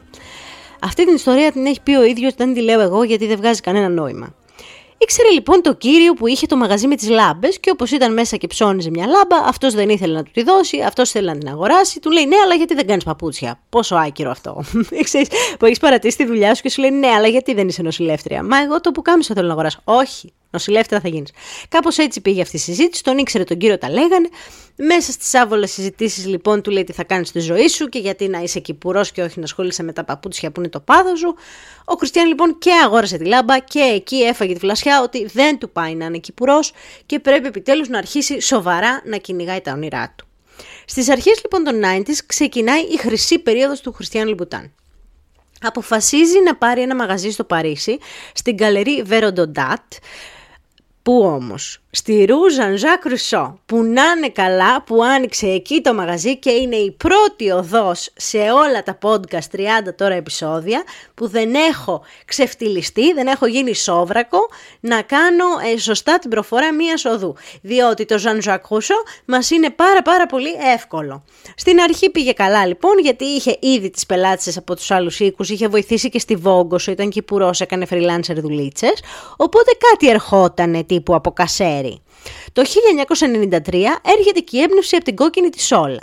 Αυτή 0.80 1.04
την 1.04 1.14
ιστορία 1.14 1.52
την 1.52 1.66
έχει 1.66 1.80
πει 1.82 1.94
ο 1.94 2.04
ίδιος, 2.04 2.34
δεν 2.34 2.54
τη 2.54 2.60
λέω 2.60 2.80
εγώ 2.80 3.02
γιατί 3.02 3.26
δεν 3.26 3.36
βγάζει 3.36 3.60
κανένα 3.60 3.88
νόημα. 3.88 4.34
Ήξερε 4.98 5.28
λοιπόν 5.28 5.62
το 5.62 5.74
κύριο 5.74 6.14
που 6.14 6.26
είχε 6.26 6.46
το 6.46 6.56
μαγαζί 6.56 6.86
με 6.86 6.94
τις 6.94 7.08
λάμπες 7.08 7.60
και 7.60 7.70
όπως 7.70 7.90
ήταν 7.90 8.12
μέσα 8.12 8.36
και 8.36 8.46
ψώνιζε 8.46 8.90
μια 8.90 9.06
λάμπα, 9.06 9.36
αυτός 9.48 9.74
δεν 9.74 9.88
ήθελε 9.88 10.14
να 10.14 10.22
του 10.22 10.30
τη 10.34 10.42
δώσει, 10.42 10.80
αυτός 10.80 11.10
θέλει 11.10 11.26
να 11.26 11.38
την 11.38 11.48
αγοράσει. 11.48 12.00
Του 12.00 12.10
λέει 12.10 12.26
ναι, 12.26 12.36
αλλά 12.44 12.54
γιατί 12.54 12.74
δεν 12.74 12.86
κάνεις 12.86 13.04
παπούτσια; 13.04 13.60
Πόσο 13.68 13.96
άκυρο 13.96 14.30
αυτό. 14.30 14.64
που 15.58 15.64
έχεις 15.64 15.78
παρατήσει 15.78 16.16
τη 16.16 16.24
δουλειά 16.24 16.54
σου 16.54 16.62
και 16.62 16.70
σου 16.70 16.80
λέει 16.80 16.90
ναι, 16.90 17.08
αλλά 17.08 17.26
γιατί 17.26 17.54
δεν 17.54 17.68
είσαι 17.68 17.82
νοσηλεύτρια; 17.82 18.42
Μα 18.42 18.62
εγώ 18.62 18.80
το 18.80 18.90
που 18.90 19.02
κάμισα 19.02 19.34
θέλω 19.34 19.46
να 19.46 19.52
αγοράσω. 19.52 19.80
Όχι, 19.84 20.32
Νοσηλεύτερα 20.50 21.00
θα 21.00 21.08
γίνεις. 21.08 21.30
Κάπως 21.68 21.98
έτσι 21.98 22.20
πήγε 22.20 22.42
αυτή 22.42 22.56
η 22.56 22.58
συζήτηση. 22.58 23.02
Τον 23.02 23.18
ήξερε 23.18 23.44
τον 23.44 23.56
κύριο, 23.56 23.78
τα 23.78 23.90
λέγανε. 23.90 24.28
Μέσα 24.76 25.12
στις 25.12 25.34
άβολες 25.34 25.72
συζητήσεις, 25.72 26.26
λοιπόν, 26.26 26.62
του 26.62 26.70
λέει 26.70 26.84
τι 26.84 26.92
θα 26.92 27.04
κάνεις 27.04 27.28
στη 27.28 27.40
ζωή 27.40 27.68
σου 27.68 27.88
και 27.88 27.98
γιατί 27.98 28.28
να 28.28 28.38
είσαι 28.38 28.60
κυπουρός 28.60 29.12
και 29.12 29.22
όχι 29.22 29.38
να 29.38 29.44
ασχολείσαι 29.44 29.82
με 29.82 29.92
τα 29.92 30.04
παπούτσια 30.04 30.50
που 30.50 30.60
είναι 30.60 30.68
το 30.68 30.80
πάδο 30.80 31.16
σου. 31.16 31.34
Ο 31.84 31.94
Κριστιαν, 31.94 32.26
λοιπόν, 32.26 32.58
και 32.58 32.70
αγόρασε 32.84 33.16
τη 33.16 33.24
λάμπα 33.24 33.58
και 33.58 33.78
εκεί 33.78 34.16
έφαγε 34.16 34.52
τη 34.52 34.58
φλασιά 34.58 35.02
ότι 35.02 35.26
δεν 35.26 35.58
του 35.58 35.70
πάει 35.70 35.94
να 35.94 36.04
είναι 36.04 36.18
κυπουρός 36.18 36.72
και 37.06 37.18
πρέπει 37.18 37.46
επιτέλους 37.46 37.88
να 37.88 37.98
αρχίσει 37.98 38.40
σοβαρά 38.40 39.02
να 39.04 39.16
κυνηγάει 39.16 39.60
τα 39.60 39.72
όνειρά 39.72 40.14
του. 40.16 40.24
Στις 40.84 41.08
αρχές 41.08 41.40
λοιπόν 41.42 41.64
των 41.64 41.80
90s 41.84 42.16
ξεκινάει 42.26 42.80
η 42.80 42.96
χρυσή 42.96 43.38
περίοδος 43.38 43.80
του 43.80 43.92
Χριστιαν 43.92 44.28
Λιμπουτάν. 44.28 44.72
Αποφασίζει 45.62 46.42
να 46.44 46.56
πάρει 46.56 46.80
ένα 46.80 46.94
μαγαζί 46.94 47.30
στο 47.30 47.44
Παρίσι, 47.44 47.98
στην 48.34 48.56
καλερί 48.56 49.02
Βεροντοντάτ, 49.02 49.92
Πού 51.10 51.22
όμως, 51.24 51.80
στη 51.92 52.24
Ρούζαν 52.24 52.76
Ζακ 52.76 53.04
Ρουσό, 53.04 53.58
που 53.66 53.82
να 53.82 54.02
είναι 54.16 54.28
καλά, 54.28 54.82
που 54.82 55.02
άνοιξε 55.04 55.46
εκεί 55.46 55.80
το 55.80 55.94
μαγαζί 55.94 56.36
και 56.36 56.50
είναι 56.50 56.76
η 56.76 56.90
πρώτη 56.90 57.50
οδός 57.50 58.10
σε 58.16 58.38
όλα 58.38 58.82
τα 58.82 58.98
podcast 59.02 59.56
30 59.56 59.94
τώρα 59.96 60.14
επεισόδια, 60.14 60.82
που 61.14 61.28
δεν 61.28 61.54
έχω 61.54 62.02
ξεφτυλιστεί, 62.24 63.12
δεν 63.12 63.26
έχω 63.26 63.46
γίνει 63.46 63.74
σόβρακο, 63.74 64.38
να 64.80 65.02
κάνω 65.02 65.44
ε, 65.74 65.78
σωστά 65.78 66.18
την 66.18 66.30
προφορά 66.30 66.74
μία 66.74 66.94
οδού. 67.06 67.36
Διότι 67.62 68.04
το 68.04 68.18
Ζαν 68.18 68.42
Ζακ 68.42 68.66
Ρουσό 68.68 68.94
μας 69.24 69.50
είναι 69.50 69.70
πάρα 69.70 70.02
πάρα 70.02 70.26
πολύ 70.26 70.50
εύκολο. 70.74 71.24
Στην 71.56 71.80
αρχή 71.80 72.10
πήγε 72.10 72.32
καλά 72.32 72.66
λοιπόν, 72.66 72.98
γιατί 72.98 73.24
είχε 73.24 73.56
ήδη 73.60 73.90
τις 73.90 74.06
πελάτησες 74.06 74.56
από 74.56 74.76
τους 74.76 74.90
άλλους 74.90 75.20
οίκους, 75.20 75.50
είχε 75.50 75.68
βοηθήσει 75.68 76.08
και 76.08 76.18
στη 76.18 76.36
Βόγκοσο, 76.36 76.90
ήταν 76.90 77.10
κυπουρός, 77.10 77.60
έκανε 77.60 77.86
freelancer 77.90 78.34
δουλίτσες, 78.34 79.02
οπότε 79.36 79.70
κάτι 79.90 80.08
ερχότανε 80.08 80.84
τύπου 80.84 81.14
από 81.14 81.32
κασέρι. 81.32 81.79
Το 82.52 82.62
1993 82.62 84.00
έρχεται 84.04 84.40
και 84.40 84.56
η 84.56 84.60
έμπνευση 84.60 84.96
από 84.96 85.04
την 85.04 85.14
κόκκινη 85.16 85.48
της 85.48 85.66
Σόλα. 85.66 86.00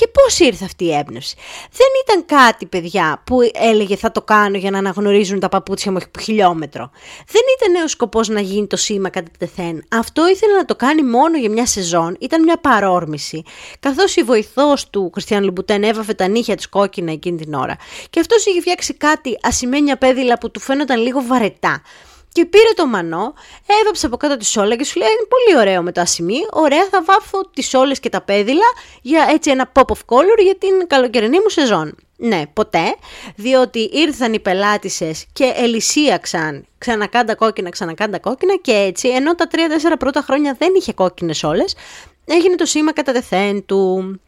Και 0.00 0.06
πώς 0.06 0.38
ήρθε 0.38 0.64
αυτή 0.64 0.84
η 0.84 0.94
έμπνευση; 0.94 1.36
Δεν 1.70 1.86
ήταν 2.04 2.38
κάτι, 2.38 2.66
παιδιά, 2.66 3.22
που 3.26 3.38
έλεγε 3.52 3.96
θα 3.96 4.12
το 4.12 4.22
κάνω 4.22 4.56
για 4.56 4.70
να 4.70 4.78
αναγνωρίζουν 4.78 5.40
τα 5.40 5.48
παπούτσια 5.48 5.92
μου 5.92 5.98
από 6.04 6.20
χιλιόμετρο. 6.20 6.90
Δεν 7.26 7.42
ήταν 7.56 7.84
ο 7.84 7.88
σκοπός 7.88 8.28
να 8.28 8.40
γίνει 8.40 8.66
το 8.66 8.76
σήμα 8.76 9.08
κατά 9.08 9.30
τεθέν. 9.38 9.84
Αυτό 9.90 10.28
ήθελε 10.28 10.52
να 10.52 10.64
το 10.64 10.76
κάνει 10.76 11.02
μόνο 11.02 11.38
για 11.38 11.50
μια 11.50 11.66
σεζόν, 11.66 12.16
ήταν 12.20 12.42
μια 12.42 12.56
παρόρμηση. 12.56 13.42
Καθώς 13.80 14.16
η 14.16 14.22
βοηθός 14.22 14.90
του 14.90 15.10
Χριστιαν 15.12 15.44
Λουμπουτέν 15.44 15.82
έβαφε 15.82 16.14
τα 16.14 16.26
νύχια 16.26 16.56
της 16.56 16.68
κόκκινα 16.68 17.12
εκείνη 17.12 17.38
την 17.38 17.54
ώρα. 17.54 17.76
Και 18.10 18.20
αυτός 18.20 18.46
είχε 18.46 18.60
φτιάξει 18.60 18.94
κάτι 18.94 19.38
ασημένια 19.42 19.96
πέδιλα 19.96 20.38
που 20.38 20.50
του 20.50 20.60
φαίνονταν 20.60 21.00
λίγο 21.00 21.22
βαρετά. 21.26 21.82
Και 22.32 22.44
πήρε 22.44 22.72
το 22.74 22.86
μανό, 22.86 23.34
έβαψε 23.80 24.06
από 24.06 24.16
κάτω 24.16 24.36
τη 24.36 24.44
σόλα 24.44 24.76
και 24.76 24.84
σου 24.84 24.98
λέει: 24.98 25.08
Είναι 25.08 25.28
πολύ 25.28 25.60
ωραίο 25.60 25.82
με 25.82 25.92
το 25.92 26.00
ασημί. 26.00 26.38
Ωραία, 26.50 26.88
θα 26.90 27.02
βάφω 27.02 27.40
τις 27.54 27.74
όλες 27.74 28.00
και 28.00 28.08
τα 28.08 28.20
πέδιλα 28.20 28.66
για 29.02 29.26
έτσι 29.30 29.50
ένα 29.50 29.72
pop 29.74 29.82
of 29.82 29.98
color 30.06 30.42
για 30.42 30.56
την 30.56 30.86
καλοκαιρινή 30.86 31.38
μου 31.40 31.48
σεζόν. 31.48 31.94
Ναι, 32.16 32.42
ποτέ, 32.52 32.94
διότι 33.36 33.90
ήρθαν 33.92 34.32
οι 34.32 34.40
πελάτησες 34.40 35.26
και 35.32 35.52
ελισίαξαν 35.56 36.66
ξανακάντα 36.78 37.34
κόκκινα, 37.34 37.70
ξανακάντα 37.70 38.18
κόκκινα 38.18 38.56
και 38.56 38.72
έτσι, 38.72 39.08
ενώ 39.08 39.34
τα 39.34 39.48
3-4 39.52 39.56
πρώτα 39.98 40.20
χρόνια 40.20 40.56
δεν 40.58 40.72
είχε 40.76 40.92
κόκκινες 40.92 41.42
όλες, 41.42 41.76
έγινε 42.24 42.54
το 42.54 42.66
σήμα 42.66 42.92
κατά 42.92 43.12
τεθέν 43.12 43.66
του. 43.66 44.20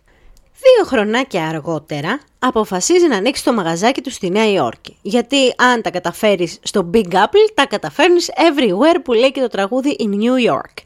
Δύο 0.53 0.85
χρονάκια 0.87 1.47
αργότερα, 1.47 2.21
αποφασίζει 2.45 3.07
να 3.07 3.17
ανοίξει 3.17 3.45
το 3.45 3.53
μαγαζάκι 3.53 4.01
του 4.01 4.11
στη 4.11 4.31
Νέα 4.31 4.51
Υόρκη. 4.51 4.97
Γιατί 5.03 5.37
αν 5.57 5.83
τα 5.83 5.91
καταφέρεις 5.91 6.59
στο 6.63 6.91
Big 6.95 7.13
Apple, 7.13 7.51
τα 7.55 7.67
καταφέρνεις 7.67 8.31
everywhere 8.31 9.01
που 9.05 9.13
λέει 9.13 9.33
και 9.33 9.41
το 9.41 9.49
τραγούδι 9.49 9.97
in 9.99 10.09
New 10.09 10.53
York. 10.53 10.83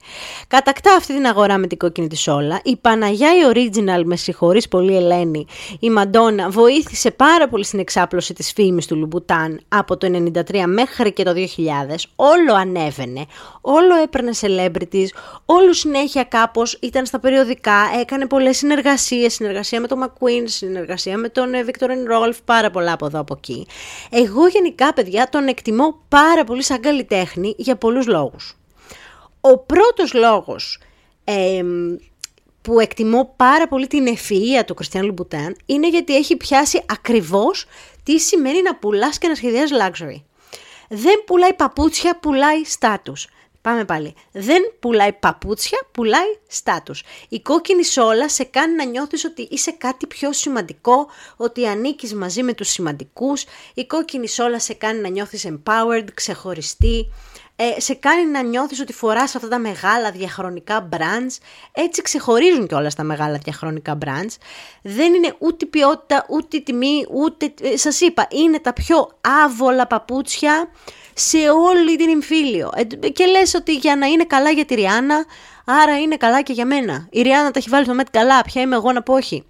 Κατακτά 0.49 0.95
αυτή 0.95 1.15
την 1.15 1.27
αγορά 1.27 1.59
με 1.59 1.67
την 1.67 1.79
κόκκινη 1.79 2.09
της 2.09 2.29
όλα. 2.29 2.61
Η 2.65 2.77
Παναγιά 2.77 3.29
η 3.35 3.41
Original, 3.53 4.03
με 4.05 4.17
συγχωρείς 4.17 4.69
πολύ 4.69 4.97
Ελένη, 4.97 5.47
η 5.81 5.91
Μαντόνα 5.91 6.51
βοήθησε 6.51 7.11
πάρα 7.11 7.49
πολύ 7.49 7.65
στην 7.65 7.79
εξάπλωση 7.79 8.35
της 8.35 8.53
φήμης 8.53 8.87
του 8.87 8.97
Λουμπουτάν 8.97 9.61
από 9.69 9.97
το 9.97 10.31
1993 10.51 10.65
μέχρι 10.67 11.13
και 11.13 11.23
το 11.23 11.33
2000. 11.33 12.09
Όλο 12.17 12.55
ανέβαινε, 12.55 13.27
όλο 13.61 13.95
έπαιρνε 14.03 14.31
celebrities, 14.41 15.09
όλο 15.47 15.73
συνέχεια 15.73 16.25
κάπως 16.25 16.79
ήταν 16.83 17.07
στα 17.07 17.21
περιοδικά, 17.21 17.91
έκανε 18.01 18.27
πολλές 18.27 18.57
συνεργασίες, 18.57 19.35
συνεργασία 19.35 19.81
με 19.81 19.87
τον 19.87 20.05
McQueen, 20.05 20.43
συνεργασία 20.45 21.17
με 21.17 21.29
τον 21.29 21.46
τον 21.51 21.65
Βίκτορ 21.65 21.91
Ρόλφ, 22.07 22.39
πάρα 22.45 22.71
πολλά 22.71 22.93
από 22.93 23.07
εδώ 23.07 23.21
από 23.21 23.35
εκεί. 23.39 23.67
Εγώ 24.11 24.47
γενικά, 24.47 24.93
παιδιά, 24.93 25.29
τον 25.29 25.47
εκτιμώ 25.47 26.01
πάρα 26.09 26.45
πολύ 26.45 26.63
σαν 26.63 26.81
καλλιτέχνη 26.81 27.55
για 27.59 27.77
πολλούς 27.77 28.07
λόγους. 28.07 28.57
Ο 29.41 29.59
πρώτος 29.59 30.13
λόγος 30.13 30.79
που 32.63 32.81
εκτιμώ 32.81 33.33
πάρα 33.37 33.69
πολύ 33.69 33.87
την 33.87 34.07
ευφυΐα 34.07 34.65
του 34.67 34.75
Κριστιαν 34.75 35.05
Λουμπουτάν 35.05 35.57
είναι 35.67 35.89
γιατί 35.89 36.17
έχει 36.17 36.37
πιάσει 36.37 36.83
ακριβώς 36.87 37.67
τι 38.03 38.19
σημαίνει 38.19 38.63
να 38.63 38.77
πουλάς 38.77 39.19
και 39.19 39.29
να 39.29 39.35
σχεδιάζεις 39.35 39.79
luxury. 39.81 40.23
Δεν 40.89 41.25
πουλάει 41.27 41.55
παπούτσια, 41.55 42.19
πουλάει 42.19 42.65
στάτους. 42.65 43.29
Πάμε 43.67 43.85
πάλι. 43.85 44.15
Δεν 44.33 44.63
πουλάει 44.79 45.13
παπούτσια, 45.13 45.79
πουλάει 45.93 46.39
στάτους. 46.47 47.03
Η 47.29 47.41
κόκκινη 47.41 47.85
σόλα 47.85 48.29
σε 48.29 48.45
κάνει 48.45 48.75
να 48.75 48.85
νιώθεις 48.85 49.25
ότι 49.25 49.49
είσαι 49.51 49.71
κάτι 49.71 50.07
πιο 50.07 50.33
σημαντικό, 50.33 51.07
ότι 51.37 51.67
ανήκεις 51.67 52.15
μαζί 52.15 52.43
με 52.43 52.53
τους 52.53 52.69
σημαντικούς. 52.69 53.45
Η 53.75 53.87
κόκκινη 53.87 54.29
σόλα 54.29 54.59
σε 54.59 54.75
κάνει 54.75 55.01
να 55.01 55.09
νιώθεις 55.09 55.47
empowered, 55.49 56.07
ξεχωριστή. 56.15 57.13
Ε, 57.59 57.81
σε 57.81 57.95
κάνει 57.95 58.27
να 58.27 58.43
νιώθεις 58.43 58.81
ότι 58.81 58.93
φοράς 58.93 59.35
αυτά 59.35 59.49
τα 59.49 59.59
μεγάλα 59.59 60.11
διαχρονικά 60.11 60.89
brands. 60.93 61.37
Έτσι 61.73 62.03
ξεχωρίζουν 62.03 62.67
και 62.67 62.75
όλα 62.75 62.91
τα 62.97 63.03
μεγάλα 63.03 63.39
διαχρονικά 63.39 63.99
brands. 64.05 64.37
Δεν 64.83 65.15
είναι 65.15 65.35
ούτε 65.39 65.67
ποιότητα, 65.67 66.27
ούτε 66.29 66.59
τιμή, 66.59 67.07
ούτε... 67.11 67.55
Ε, 67.63 67.77
σας 67.77 68.01
είπα, 68.01 68.27
είναι 68.31 68.59
τα 68.59 68.73
πιο 68.73 69.11
άβολα 69.45 69.87
παπούτσια 69.87 70.69
σε 71.15 71.39
όλη 71.39 71.97
την 71.97 72.09
εμφύλιο. 72.09 72.71
Ε, 72.75 73.09
και 73.09 73.27
λες 73.27 73.55
ότι 73.55 73.77
για 73.77 73.97
να 73.97 74.07
είναι 74.07 74.25
καλά 74.25 74.51
για 74.51 74.65
τη 74.65 74.75
Ριάννα, 74.75 75.25
άρα 75.65 75.99
είναι 75.99 76.17
καλά 76.17 76.43
και 76.43 76.53
για 76.53 76.67
μένα. 76.67 77.09
Η 77.11 77.23
Ριάννα 77.23 77.51
τα 77.51 77.59
έχει 77.59 77.69
βάλει 77.69 77.85
στο 77.85 77.95
μέτ 77.95 78.07
καλά, 78.11 78.43
ποια 78.43 78.63
είμαι 78.63 78.75
εγώ 78.75 78.93
να 78.93 79.03
πω 79.03 79.15
όχι. 79.15 79.45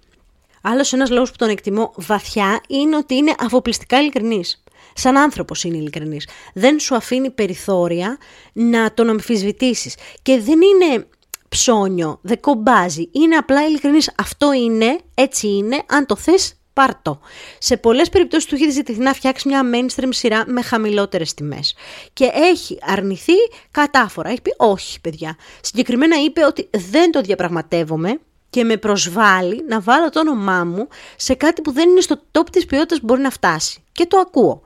Άλλος 0.61 0.93
ένας 0.93 1.09
λόγος 1.09 1.31
που 1.31 1.37
τον 1.37 1.49
εκτιμώ 1.49 1.93
βαθιά 1.95 2.61
είναι 2.67 2.95
ότι 2.95 3.15
είναι 3.15 3.33
αφοπλιστικά 3.39 3.99
ειλικρινής. 3.99 4.63
Σαν 4.97 5.17
άνθρωπος 5.17 5.63
είναι 5.63 5.77
ειλικρινής. 5.77 6.27
Δεν 6.53 6.79
σου 6.79 6.95
αφήνει 6.95 7.29
περιθώρια 7.29 8.17
να 8.53 8.93
τον 8.93 9.09
αμφισβητήσεις. 9.09 9.95
Και 10.21 10.39
δεν 10.39 10.59
είναι 10.61 11.07
ψώνιο, 11.49 12.19
δεν 12.21 12.39
κομπάζει. 12.39 13.09
Είναι 13.11 13.35
απλά 13.35 13.65
ειλικρινής. 13.65 14.11
Αυτό 14.17 14.53
είναι, 14.53 14.99
έτσι 15.13 15.47
είναι. 15.47 15.83
Αν 15.87 16.05
το 16.05 16.15
θες 16.15 16.53
πάρτο. 16.73 17.19
Σε 17.57 17.77
πολλές 17.77 18.09
περιπτώσεις 18.09 18.45
του 18.45 18.55
έχει 18.55 18.69
ζητηθεί 18.69 18.99
να 18.99 19.13
φτιάξει 19.13 19.47
μια 19.47 19.61
mainstream 19.73 20.09
σειρά 20.09 20.43
με 20.47 20.61
χαμηλότερες 20.61 21.33
τιμές. 21.33 21.75
Και 22.13 22.29
έχει 22.33 22.77
αρνηθεί 22.81 23.33
κατάφορα. 23.71 24.29
Έχει 24.29 24.41
πει 24.41 24.53
όχι, 24.57 25.01
παιδιά. 25.01 25.37
Συγκεκριμένα 25.61 26.23
είπε 26.23 26.45
ότι 26.45 26.69
δεν 26.91 27.11
το 27.11 27.21
διαπραγματεύομαι 27.21 28.19
και 28.49 28.63
με 28.63 28.77
προσβάλλει 28.77 29.63
να 29.67 29.79
βάλω 29.79 30.09
το 30.09 30.19
όνομά 30.19 30.63
μου 30.63 30.87
σε 31.15 31.33
κάτι 31.33 31.61
που 31.61 31.71
δεν 31.71 31.89
είναι 31.89 32.01
στο 32.01 32.21
top 32.31 32.49
της 32.51 32.65
ποιότητας 32.65 32.99
που 32.99 33.05
μπορεί 33.05 33.21
να 33.21 33.29
φτάσει. 33.29 33.83
Και 33.91 34.05
το 34.05 34.17
ακούω. 34.17 34.61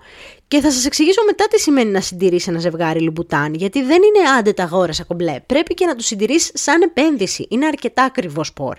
Και 0.47 0.59
θα 0.59 0.71
σας 0.71 0.85
εξηγήσω 0.85 1.21
μετά 1.25 1.47
τι 1.47 1.59
σημαίνει 1.59 1.91
να 1.91 2.01
συντηρήσει 2.01 2.50
ένα 2.50 2.59
ζευγάρι 2.59 3.00
λουμπουτάν, 3.00 3.53
γιατί 3.53 3.83
δεν 3.83 4.00
είναι 4.01 4.29
άντε 4.38 4.53
τα 4.53 4.63
αγόρασα 4.63 5.03
κομπλέ. 5.03 5.39
Πρέπει 5.45 5.73
και 5.73 5.85
να 5.85 5.95
το 5.95 6.03
συντηρήσει 6.03 6.51
σαν 6.53 6.81
επένδυση. 6.81 7.47
Είναι 7.50 7.65
αρκετά 7.65 8.03
ακριβός 8.03 8.47
σπορ. 8.47 8.77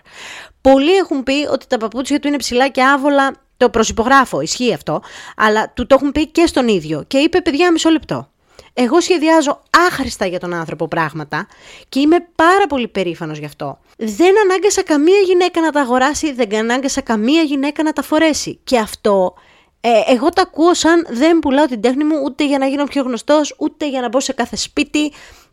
Πολλοί 0.61 0.94
έχουν 0.97 1.23
πει 1.23 1.47
ότι 1.50 1.66
τα 1.66 1.78
παπούτσια 1.78 2.21
του 2.21 2.28
είναι 2.28 2.37
ψηλά 2.37 2.68
και 2.68 2.82
άβολα. 2.82 3.32
Το 3.56 3.71
προσυπογράφω, 3.71 4.40
ισχύει 4.40 4.75
αυτό. 4.75 5.02
Αλλά 5.37 5.73
του 5.73 5.87
το 5.87 5.94
έχουν 5.94 6.12
πει 6.12 6.26
και 6.26 6.47
στον 6.47 6.68
ίδιο. 6.68 7.04
Και 7.06 7.18
είπε, 7.18 7.40
παιδιά, 7.40 7.73
μισό 7.73 7.90
λεπτό. 7.90 8.32
Εγώ 8.75 9.00
σχεδιάζω 9.00 9.62
άχρηστα 9.88 10.26
για 10.26 10.38
τον 10.38 10.55
άνθρωπο 10.55 10.88
πράγματα 10.88 11.47
και 11.88 12.00
είμαι 12.00 12.17
πάρα 12.35 12.67
πολύ 12.69 12.88
περήφανος 12.88 13.38
γι' 13.38 13.45
αυτό. 13.45 13.79
Δεν 13.97 14.35
ανάγκασα 14.45 14.83
καμία 14.83 15.19
γυναίκα 15.19 15.61
να 15.61 15.71
τα 15.71 15.81
αγοράσει, 15.81 16.33
δεν 16.33 16.55
ανάγκασα 16.55 17.00
καμία 17.00 17.43
γυναίκα 17.43 17.83
να 17.83 17.93
τα 17.93 18.02
φορέσει. 18.02 18.61
Και 18.64 18.79
αυτό 18.79 19.35
ε, 19.85 20.12
εγώ 20.12 20.29
τα 20.29 20.43
ακούω 20.43 20.75
σαν 20.75 21.07
δεν 21.11 21.38
πουλάω 21.38 21.67
την 21.67 21.81
τέχνη 21.81 22.05
μου 22.05 22.17
ούτε 22.25 22.47
για 22.47 22.59
να 22.59 22.67
γίνω 22.67 22.85
πιο 22.85 23.02
γνωστός, 23.02 23.55
ούτε 23.59 23.88
για 23.88 24.00
να 24.00 24.09
μπω 24.09 24.21
σε 24.21 24.33
κάθε 24.33 24.57
σπίτι 24.57 25.12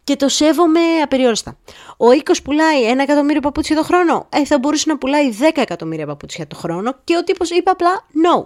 και 0.10 0.16
το 0.16 0.28
σέβομαι 0.30 0.80
απεριόριστα. 1.04 1.58
Ο 1.98 2.12
οίκος 2.12 2.42
πουλάει 2.42 2.84
ένα 2.84 3.02
εκατομμύριο 3.02 3.42
παπούτσια 3.42 3.76
το 3.76 3.84
χρόνο. 3.84 4.28
Ε, 4.30 4.46
θα 4.46 4.60
μπορούσε 4.60 4.90
να 4.90 4.98
πουλάει 4.98 5.34
10 5.40 5.44
εκατομμύρια 5.56 6.06
παπούτσια 6.06 6.48
το 6.48 6.56
χρόνο 6.56 6.96
και 7.04 7.18
ο 7.18 7.24
τύπος 7.24 7.50
είπε 7.50 7.70
απλά 7.70 7.90
no. 7.98 8.46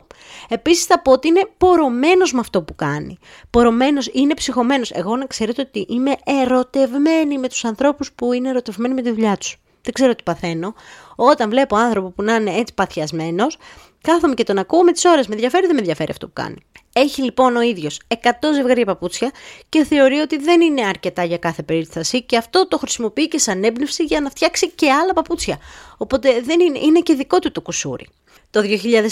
Επίσης 0.49 0.85
θα 0.85 0.99
πω 0.99 1.11
ότι 1.11 1.27
είναι 1.27 1.49
πορωμένος 1.57 2.33
με 2.33 2.39
αυτό 2.39 2.61
που 2.61 2.75
κάνει. 2.75 3.17
Πορωμένος, 3.49 4.09
είναι 4.13 4.33
ψυχωμένος. 4.33 4.91
Εγώ 4.91 5.15
να 5.15 5.25
ξέρετε 5.25 5.61
ότι 5.61 5.85
είμαι 5.89 6.15
ερωτευμένη 6.23 7.37
με 7.37 7.47
τους 7.47 7.65
ανθρώπους 7.65 8.11
που 8.11 8.33
είναι 8.33 8.49
ερωτευμένοι 8.49 8.93
με 8.93 9.01
τη 9.01 9.11
δουλειά 9.11 9.37
τους. 9.37 9.57
Δεν 9.81 9.93
ξέρω 9.93 10.15
τι 10.15 10.23
παθαίνω. 10.23 10.73
Όταν 11.15 11.49
βλέπω 11.49 11.75
άνθρωπο 11.75 12.09
που 12.09 12.23
να 12.23 12.35
είναι 12.35 12.51
έτσι 12.51 12.73
παθιασμένος, 12.73 13.57
Κάθομαι 14.07 14.33
και 14.33 14.43
τον 14.43 14.57
ακούω 14.57 14.83
με 14.83 14.91
τις 14.91 15.05
ώρες. 15.05 15.27
Με 15.27 15.33
ενδιαφέρει, 15.33 15.65
δεν 15.65 15.75
με 15.75 15.79
ενδιαφέρει 15.79 16.11
αυτό 16.11 16.25
που 16.27 16.33
κάνει. 16.33 16.55
Έχει 16.93 17.21
λοιπόν 17.21 17.55
ο 17.55 17.61
ίδιος 17.61 17.99
100 18.07 18.17
ζευγάρια 18.53 18.85
παπούτσια 18.85 19.31
και 19.69 19.83
θεωρεί 19.83 20.19
ότι 20.19 20.37
δεν 20.37 20.61
είναι 20.61 20.85
αρκετά 20.85 21.23
για 21.23 21.37
κάθε 21.37 21.63
περίσταση 21.63 22.23
και 22.23 22.37
αυτό 22.37 22.67
το 22.67 22.77
χρησιμοποιεί 22.77 23.27
και 23.27 23.37
σαν 23.37 23.63
έμπνευση 23.63 24.03
για 24.03 24.21
να 24.21 24.29
φτιάξει 24.29 24.71
και 24.71 24.91
άλλα 24.91 25.13
παπούτσια. 25.13 25.57
Οπότε 25.97 26.41
δεν 26.41 26.59
είναι, 26.59 26.79
είναι 26.79 26.99
και 26.99 27.13
δικό 27.13 27.39
του 27.39 27.51
το 27.51 27.61
κουσούρι. 27.61 28.07
Το 28.49 28.61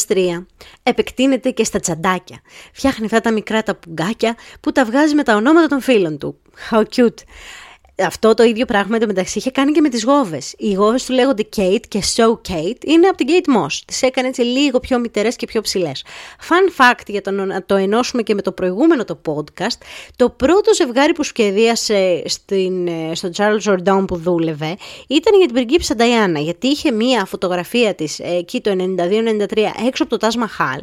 2003 0.07 0.45
επεκτείνεται 0.83 1.51
και 1.51 1.63
στα 1.63 1.79
τσαντάκια. 1.79 2.41
Φτιάχνει 2.73 3.05
αυτά 3.05 3.21
τα 3.21 3.31
μικρά 3.31 3.63
τα 3.63 3.75
πουγκάκια 3.75 4.35
που 4.61 4.71
τα 4.71 4.85
βγάζει 4.85 5.15
με 5.15 5.23
τα 5.23 5.35
ονόματα 5.35 5.67
των 5.67 5.81
φίλων 5.81 6.17
του. 6.17 6.39
How 6.71 6.83
cute! 6.95 7.23
Αυτό 8.05 8.33
το 8.33 8.43
ίδιο 8.43 8.65
πράγμα 8.65 8.95
εντωμεταξύ 8.95 9.37
είχε 9.37 9.51
κάνει 9.51 9.71
και 9.71 9.81
με 9.81 9.89
τις 9.89 10.03
γόβες. 10.03 10.53
Οι 10.57 10.73
γόβες 10.73 11.05
του 11.05 11.13
λέγονται 11.13 11.47
Kate 11.55 11.87
και 11.87 12.03
So 12.15 12.31
Kate 12.31 12.85
είναι 12.85 13.07
από 13.07 13.17
την 13.17 13.27
Kate 13.29 13.57
Moss. 13.57 13.79
Τις 13.85 14.01
έκανε 14.01 14.27
έτσι 14.27 14.41
λίγο 14.41 14.79
πιο 14.79 14.99
μητερές 14.99 15.35
και 15.35 15.45
πιο 15.45 15.61
ψηλές. 15.61 16.05
Fun 16.49 16.81
fact 16.81 17.07
για 17.07 17.21
το 17.21 17.31
να 17.31 17.63
το 17.65 17.75
ενώσουμε 17.75 18.21
και 18.21 18.35
με 18.35 18.41
το 18.41 18.51
προηγούμενο 18.51 19.05
το 19.05 19.21
podcast, 19.27 19.77
το 20.15 20.29
πρώτο 20.29 20.73
ζευγάρι 20.73 21.13
που 21.13 21.23
σχεδίασε 21.23 22.23
στην, 22.25 22.87
ε, 22.87 23.15
στο 23.15 23.29
Charles 23.35 23.71
Jordan 23.71 24.03
που 24.07 24.15
δούλευε 24.17 24.77
ήταν 25.07 25.37
για 25.37 25.45
την 25.45 25.53
πριγκίψα 25.53 25.95
Diana, 25.97 26.41
γιατί 26.43 26.67
είχε 26.67 26.91
μία 26.91 27.25
φωτογραφία 27.25 27.95
της 27.95 28.19
ε, 28.19 28.35
εκεί 28.37 28.61
το 28.61 28.71
92-93 28.71 29.57
έξω 29.87 30.03
από 30.03 30.17
το 30.17 30.27
Taj 30.27 30.33
Mahal 30.35 30.81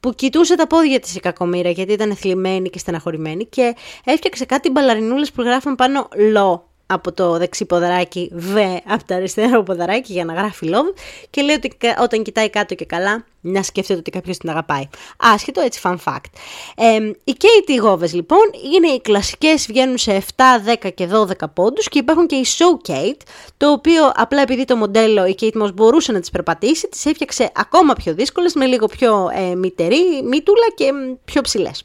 που 0.00 0.14
κοιτούσε 0.14 0.54
τα 0.54 0.66
πόδια 0.66 1.00
της 1.00 1.14
η 1.14 1.20
κακομήρα 1.20 1.70
γιατί 1.70 1.92
ήταν 1.92 2.16
θλιμμένη 2.16 2.70
και 2.70 2.78
στεναχωρημένη 2.78 3.46
και 3.46 3.76
έφτιαξε 4.04 4.44
κάτι 4.44 4.70
μπαλαρινούλες 4.70 5.32
που 5.32 5.42
γράφαν 5.42 5.74
πάνω 5.74 6.08
«Λο» 6.32 6.69
από 6.90 7.12
το 7.12 7.38
δεξί 7.38 7.64
ποδαράκι, 7.64 8.30
β 8.32 8.56
από 8.86 9.04
το 9.06 9.14
αριστερό 9.14 9.62
ποδαράκι 9.62 10.12
για 10.12 10.24
να 10.24 10.32
γράφει 10.32 10.70
love 10.72 10.98
και 11.30 11.42
λέει 11.42 11.54
ότι 11.54 11.76
όταν 12.00 12.22
κοιτάει 12.22 12.50
κάτω 12.50 12.74
και 12.74 12.84
καλά 12.84 13.24
να 13.40 13.62
σκέφτεται 13.62 13.98
ότι 13.98 14.10
κάποιος 14.10 14.38
την 14.38 14.48
αγαπάει. 14.48 14.88
Άσχετο 15.16 15.60
έτσι 15.60 15.80
fun 15.84 15.96
fact. 16.04 16.30
Ε, 16.76 16.96
οι 17.24 17.36
Katie 17.40 17.84
Goves 17.84 18.12
λοιπόν 18.12 18.40
είναι 18.74 18.88
οι 18.88 19.00
κλασικές 19.00 19.66
βγαίνουν 19.66 19.98
σε 19.98 20.22
7, 20.36 20.42
10 20.84 20.90
και 20.94 21.08
12 21.12 21.32
πόντους 21.54 21.88
και 21.88 21.98
υπάρχουν 21.98 22.26
και 22.26 22.36
οι 22.36 22.46
Show 22.58 22.90
Kate 22.90 23.20
το 23.56 23.70
οποίο 23.70 24.12
απλά 24.14 24.42
επειδή 24.42 24.64
το 24.64 24.76
μοντέλο 24.76 25.26
η 25.26 25.34
Kate 25.40 25.62
Moss 25.62 25.74
μπορούσε 25.74 26.12
να 26.12 26.20
τις 26.20 26.30
περπατήσει 26.30 26.88
τις 26.88 27.06
έφτιαξε 27.06 27.50
ακόμα 27.54 27.92
πιο 27.92 28.14
δύσκολες 28.14 28.54
με 28.54 28.66
λίγο 28.66 28.86
πιο 28.86 29.30
ε, 29.34 29.54
μητερή, 29.54 30.22
μήτουλα 30.24 30.66
και 30.74 30.92
πιο 31.24 31.40
ψηλές. 31.40 31.84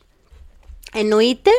Εννοείται 0.93 1.51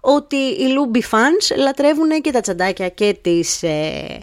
ότι 0.00 0.36
οι 0.36 0.66
Luby 0.76 0.98
fans 0.98 1.56
λατρεύουν 1.56 2.20
και 2.20 2.30
τα 2.30 2.40
τσαντάκια 2.40 2.88
και 2.88 3.18
τις 3.22 3.62
ε, 3.62 4.18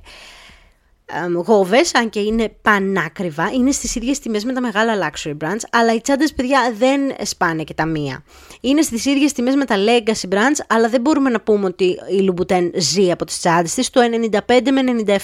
γόβες, 1.45 1.95
αν 1.95 2.09
και 2.09 2.19
είναι 2.19 2.49
πανάκριβα, 2.61 3.51
είναι 3.53 3.71
στις 3.71 3.95
ίδιες 3.95 4.19
τιμές 4.19 4.43
με 4.43 4.53
τα 4.53 4.61
μεγάλα 4.61 4.93
luxury 5.09 5.37
brands, 5.43 5.61
αλλά 5.71 5.93
οι 5.93 6.01
τσάντες 6.01 6.33
παιδιά 6.33 6.73
δεν 6.77 7.01
σπάνε 7.23 7.63
και 7.63 7.73
τα 7.73 7.85
μία. 7.85 8.23
Είναι 8.61 8.81
στις 8.81 9.05
ίδιες 9.05 9.33
τιμές 9.33 9.55
με 9.55 9.65
τα 9.65 9.75
legacy 9.75 10.33
brands, 10.33 10.59
αλλά 10.67 10.89
δεν 10.89 11.01
μπορούμε 11.01 11.29
να 11.29 11.41
πούμε 11.41 11.65
ότι 11.65 11.85
η 11.85 12.29
Louboutin 12.29 12.69
ζει 12.75 13.11
από 13.11 13.25
τις 13.25 13.39
τσάντες 13.39 13.73
της. 13.73 13.89
Το 13.89 14.01
95 14.01 14.71
με 14.71 14.81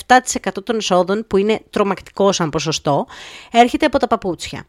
97% 0.08 0.64
των 0.64 0.78
εισόδων, 0.78 1.26
που 1.28 1.38
είναι 1.38 1.60
τρομακτικό 1.70 2.32
σαν 2.32 2.50
ποσοστό, 2.50 3.08
έρχεται 3.52 3.86
από 3.86 3.98
τα 3.98 4.08
παπούτσια. 4.08 4.66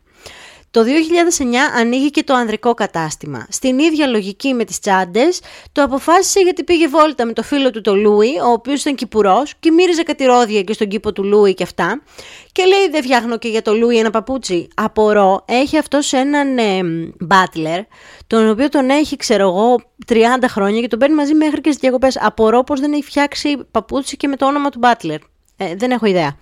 Το 0.73 0.83
2009 0.83 1.45
ανοίγει 1.77 2.11
και 2.11 2.23
το 2.23 2.35
ανδρικό 2.35 2.75
κατάστημα. 2.75 3.47
Στην 3.51 3.79
ίδια 3.79 4.07
λογική 4.07 4.55
με 4.55 4.65
τις 4.65 4.79
τσάντες, 4.79 5.41
το 5.73 5.83
αποφάσισε 5.83 6.41
γιατί 6.41 6.65
πήγε 6.65 6.89
βόλτα 6.89 7.27
με 7.27 7.33
το 7.33 7.43
φίλο 7.43 7.71
του 7.71 7.81
το 7.81 7.97
Λούι, 7.97 8.39
ο 8.47 8.51
οποίος 8.53 8.81
ήταν 8.81 8.95
κυπουρός 8.95 9.55
και 9.61 9.71
μύριζε 9.71 10.03
κατηρώδια 10.03 10.63
και 10.63 10.73
στον 10.73 10.89
κήπο 10.89 11.13
του 11.13 11.25
Λούι 11.25 11.55
και 11.55 11.63
αυτά. 11.63 12.03
Και 12.53 12.65
λέει 12.65 12.89
δεν 12.91 13.03
φτιάχνω 13.03 13.39
και 13.39 13.49
για 13.49 13.63
το 13.63 13.75
Λούι 13.75 13.99
ένα 13.99 14.11
παπούτσι. 14.11 14.69
Απορώ, 14.75 15.45
έχει 15.49 15.79
αυτός 15.79 16.13
έναν 16.13 16.59
ε, 16.59 16.81
μπάτλερ, 17.21 17.81
τον 18.27 18.51
οποίο 18.51 18.69
τον 18.69 18.91
έχει 18.91 19.17
ξέρω 19.17 19.49
εγώ 19.49 19.81
30 20.07 20.17
χρόνια 20.49 20.81
και 20.81 20.89
τον 20.89 20.99
παίρνει 20.99 21.15
μαζί 21.15 21.35
μέχρι 21.35 21.61
και 21.61 21.71
στις 21.71 21.81
διακοπές. 21.81 22.17
Απορώ 22.21 22.65
πως 22.65 22.81
δεν 22.81 22.93
έχει 22.93 23.05
φτιάξει 23.05 23.59
παπούτσι 23.71 24.17
και 24.17 24.29
με 24.29 24.37
το 24.37 24.47
όνομα 24.47 24.69
του 24.69 24.79
μπάτλερ. 24.79 25.19
Ε, 25.57 25.75
δεν 25.77 25.91
έχω 25.91 26.07
ιδέα. 26.07 26.37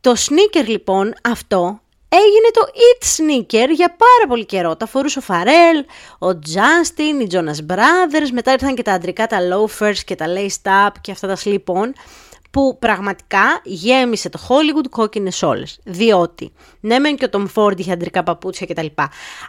Το 0.00 0.14
sneaker 0.16 0.66
λοιπόν 0.66 1.14
αυτό 1.22 1.78
έγινε 2.14 2.50
το 2.52 2.64
It 2.88 3.02
Sneaker 3.16 3.68
για 3.74 3.96
πάρα 3.96 4.28
πολύ 4.28 4.44
καιρό. 4.44 4.76
Τα 4.76 4.86
φορούσε 4.86 5.18
ο 5.18 5.22
Φαρέλ, 5.22 5.78
ο 6.18 6.28
Justin, 6.28 7.22
οι 7.22 7.26
Jonas 7.30 7.72
Brothers, 7.72 8.30
μετά 8.32 8.52
ήρθαν 8.52 8.74
και 8.74 8.82
τα 8.82 8.92
αντρικά, 8.92 9.26
τα 9.26 9.38
loafers 9.38 9.98
και 10.04 10.14
τα 10.14 10.26
lace 10.28 10.68
up 10.70 10.92
και 11.00 11.10
αυτά 11.10 11.26
τα 11.26 11.36
slip-on 11.44 11.90
που 12.50 12.78
πραγματικά 12.78 13.60
γέμισε 13.64 14.28
το 14.28 14.38
Hollywood 14.48 14.88
κόκκινες 14.90 15.42
όλες. 15.42 15.78
Διότι, 15.84 16.52
ναι, 16.84 16.98
μεν 16.98 17.16
και 17.16 17.24
ο 17.24 17.28
Tom 17.32 17.46
Ford 17.54 17.78
είχε 17.78 17.92
αντρικά 17.92 18.22
παπούτσια 18.22 18.66
κτλ. 18.66 18.86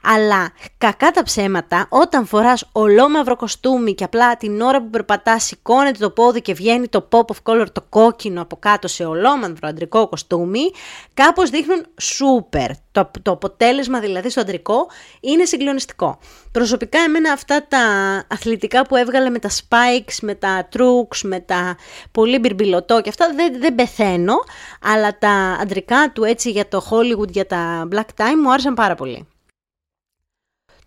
Αλλά 0.04 0.52
κακά 0.78 1.12
τα 1.12 1.24
ψέματα, 1.24 1.86
όταν 1.90 2.26
φοράς 2.26 2.70
ολόμαυρο 2.72 3.36
κοστούμι 3.36 3.94
και 3.94 4.04
απλά 4.04 4.38
την 4.38 4.62
ώρα 4.62 4.82
που 4.82 4.90
περπατάς, 4.90 5.44
σηκώνεται 5.44 5.98
το 6.00 6.10
πόδι 6.10 6.42
και 6.42 6.54
βγαίνει 6.54 6.88
το 6.88 7.08
pop 7.12 7.26
of 7.26 7.36
color 7.44 7.66
το 7.72 7.82
κόκκινο 7.90 8.42
από 8.42 8.56
κάτω 8.56 8.88
σε 8.88 9.06
ολόμαυρο 9.06 9.58
αντρικό 9.62 10.08
κοστούμι, 10.08 10.72
κάπως 11.14 11.50
δείχνουν 11.50 11.86
super. 12.02 12.70
Το, 12.92 13.12
το 13.22 13.32
αποτέλεσμα 13.32 14.00
δηλαδή 14.00 14.30
στο 14.30 14.42
αντρικό 14.42 14.88
είναι 15.20 15.46
συγκλονιστικό. 15.46 16.20
Προσωπικά 16.52 17.00
εμένα 17.00 17.32
αυτά 17.32 17.66
τα 17.68 17.80
αθλητικά 18.28 18.82
που 18.82 18.96
έβγαλε 18.96 19.30
με 19.30 19.40
τα 19.40 19.50
spikes, 19.50 20.18
με 20.22 20.36
τα 20.36 20.70
τρουκς, 20.78 21.20
με 21.24 21.40
τα 21.40 21.78
πολύ 22.12 22.40
μπιρμπιλωτό 22.40 23.02
και 23.02 23.10
αυτά 23.10 23.34
δεν, 23.36 23.60
δεν 23.60 23.76
πεθαίνω, 23.76 24.36
αλλά 24.82 25.18
τα 25.18 25.58
αντρικά 25.62 26.12
του 26.14 26.24
έτσι 26.24 26.52
για 26.52 26.68
το 26.68 26.88
Hollywood, 26.90 27.25
για 27.32 27.46
τα 27.46 27.88
black 27.92 28.22
tie 28.22 28.36
μου 28.42 28.52
άρεσαν 28.52 28.74
πάρα 28.74 28.96
πολύ. 28.96 29.28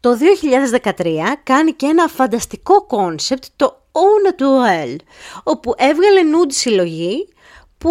Το 0.01 0.17
2013 0.83 1.17
κάνει 1.43 1.73
και 1.73 1.87
ένα 1.87 2.09
φανταστικό 2.09 2.87
κόνσεπτ, 2.87 3.45
το 3.57 3.83
Au 3.93 4.31
Naturel, 4.31 4.97
όπου 5.43 5.75
έβγαλε 5.77 6.21
nude 6.21 6.53
συλλογή 6.53 7.29
που 7.79 7.91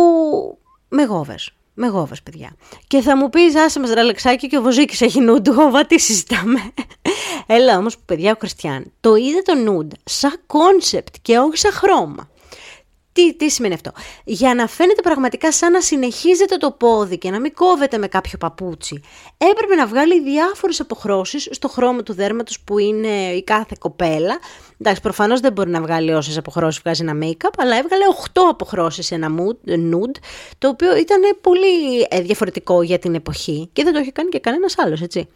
με 0.89 1.03
γόβες 1.03 1.51
με 1.79 1.87
γόβας, 1.87 2.23
παιδιά. 2.23 2.55
Και 2.87 3.01
θα 3.01 3.17
μου 3.17 3.29
πεις, 3.29 3.55
άσε 3.55 3.79
μας 3.79 3.93
ρε 3.93 4.05
Αλεξάκι 4.05 4.47
και 4.47 4.57
ο 4.57 4.61
Βοζίκης 4.61 5.01
έχει 5.01 5.19
nude, 5.19 5.49
γόβα, 5.49 5.85
τι 5.87 5.99
συζητάμε. 5.99 6.71
Έλα 7.45 7.77
όμως, 7.77 7.97
παιδιά, 7.97 8.31
ο 8.31 8.35
Christian, 8.39 8.91
το 8.99 9.15
είδε 9.15 9.41
το 9.41 9.55
nude 9.55 9.91
σαν 10.03 10.39
κόνσεπτ 10.45 11.15
και 11.21 11.37
όχι 11.37 11.57
σαν 11.57 11.71
χρώμα. 11.71 12.29
Τι, 13.17 13.33
τι 13.33 13.49
σημαίνει 13.49 13.73
αυτό; 13.73 13.91
Για 14.23 14.53
να 14.53 14.67
φαίνεται 14.67 15.01
πραγματικά 15.01 15.51
σαν 15.51 15.71
να 15.71 15.81
συνεχίζεται 15.81 16.57
το 16.57 16.71
πόδι 16.71 17.17
και 17.17 17.29
να 17.29 17.39
μην 17.39 17.53
κόβεται 17.53 17.97
με 17.97 18.07
κάποιο 18.07 18.37
παπούτσι, 18.37 19.01
έπρεπε 19.37 19.75
να 19.75 19.87
βγάλει 19.87 20.21
διάφορες 20.21 20.79
αποχρώσεις 20.79 21.47
στο 21.51 21.67
χρώμα 21.67 22.03
του 22.03 22.13
δέρματος 22.13 22.59
που 22.59 22.77
είναι 22.77 23.07
η 23.07 23.43
κάθε 23.43 23.75
κοπέλα. 23.79 24.39
Εντάξει, 24.79 25.01
προφανώς 25.01 25.39
δεν 25.39 25.51
μπορεί 25.51 25.69
να 25.69 25.81
βγάλει 25.81 26.13
όσες 26.13 26.37
αποχρώσεις 26.37 26.81
βγάζει 26.81 27.03
ένα 27.03 27.13
make-up, 27.21 27.49
αλλά 27.57 27.77
έβγαλε 27.77 28.03
8 28.33 28.41
αποχρώσεις 28.49 29.05
σε 29.05 29.15
ένα 29.15 29.27
nude, 29.67 30.19
το 30.57 30.67
οποίο 30.67 30.97
ήταν 30.97 31.21
πολύ 31.41 32.07
ε, 32.09 32.21
διαφορετικό 32.21 32.81
για 32.81 32.99
την 32.99 33.15
εποχή 33.15 33.69
και 33.73 33.83
δεν 33.83 33.93
το 33.93 33.99
είχε 33.99 34.11
κάνει 34.11 34.29
και 34.29 34.39
κανένας 34.39 34.75
άλλος, 34.77 35.01
έτσι. 35.01 35.27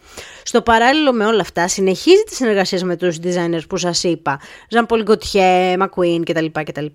Στο 0.43 0.61
παράλληλο 0.61 1.13
με 1.13 1.25
όλα 1.25 1.41
αυτά, 1.41 1.67
συνεχίζει 1.67 2.23
τις 2.23 2.35
συνεργασίες 2.35 2.83
με 2.83 2.95
τους 2.95 3.17
designers 3.23 3.67
που 3.69 3.77
σας 3.77 4.03
είπα, 4.03 4.39
Ζαν 4.69 4.85
Πολ 4.85 5.03
Γκοτιέ, 5.03 5.75
McQueen 5.79 6.21
κτλ. 6.25 6.45
κτλ. 6.63 6.85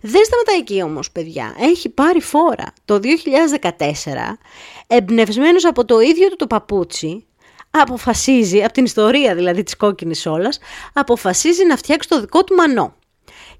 Δεν 0.00 0.24
σταματάει 0.24 0.58
εκεί 0.58 0.82
όμως 0.82 1.10
παιδιά, 1.10 1.54
έχει 1.58 1.88
πάρει 1.88 2.20
φόρα. 2.20 2.72
Το 2.84 3.00
2014, 3.02 4.38
εμπνευσμένος 4.86 5.64
από 5.64 5.84
το 5.84 6.00
ίδιο 6.00 6.28
του 6.28 6.36
το 6.36 6.46
παπούτσι, 6.46 7.26
αποφασίζει, 7.70 8.64
από 8.64 8.72
την 8.72 8.84
ιστορία 8.84 9.34
δηλαδή 9.34 9.62
της 9.62 9.76
κόκκινης 9.76 10.26
όλας, 10.26 10.58
αποφασίζει 10.92 11.64
να 11.64 11.76
φτιάξει 11.76 12.08
το 12.08 12.20
δικό 12.20 12.44
του 12.44 12.54
μανό. 12.54 12.96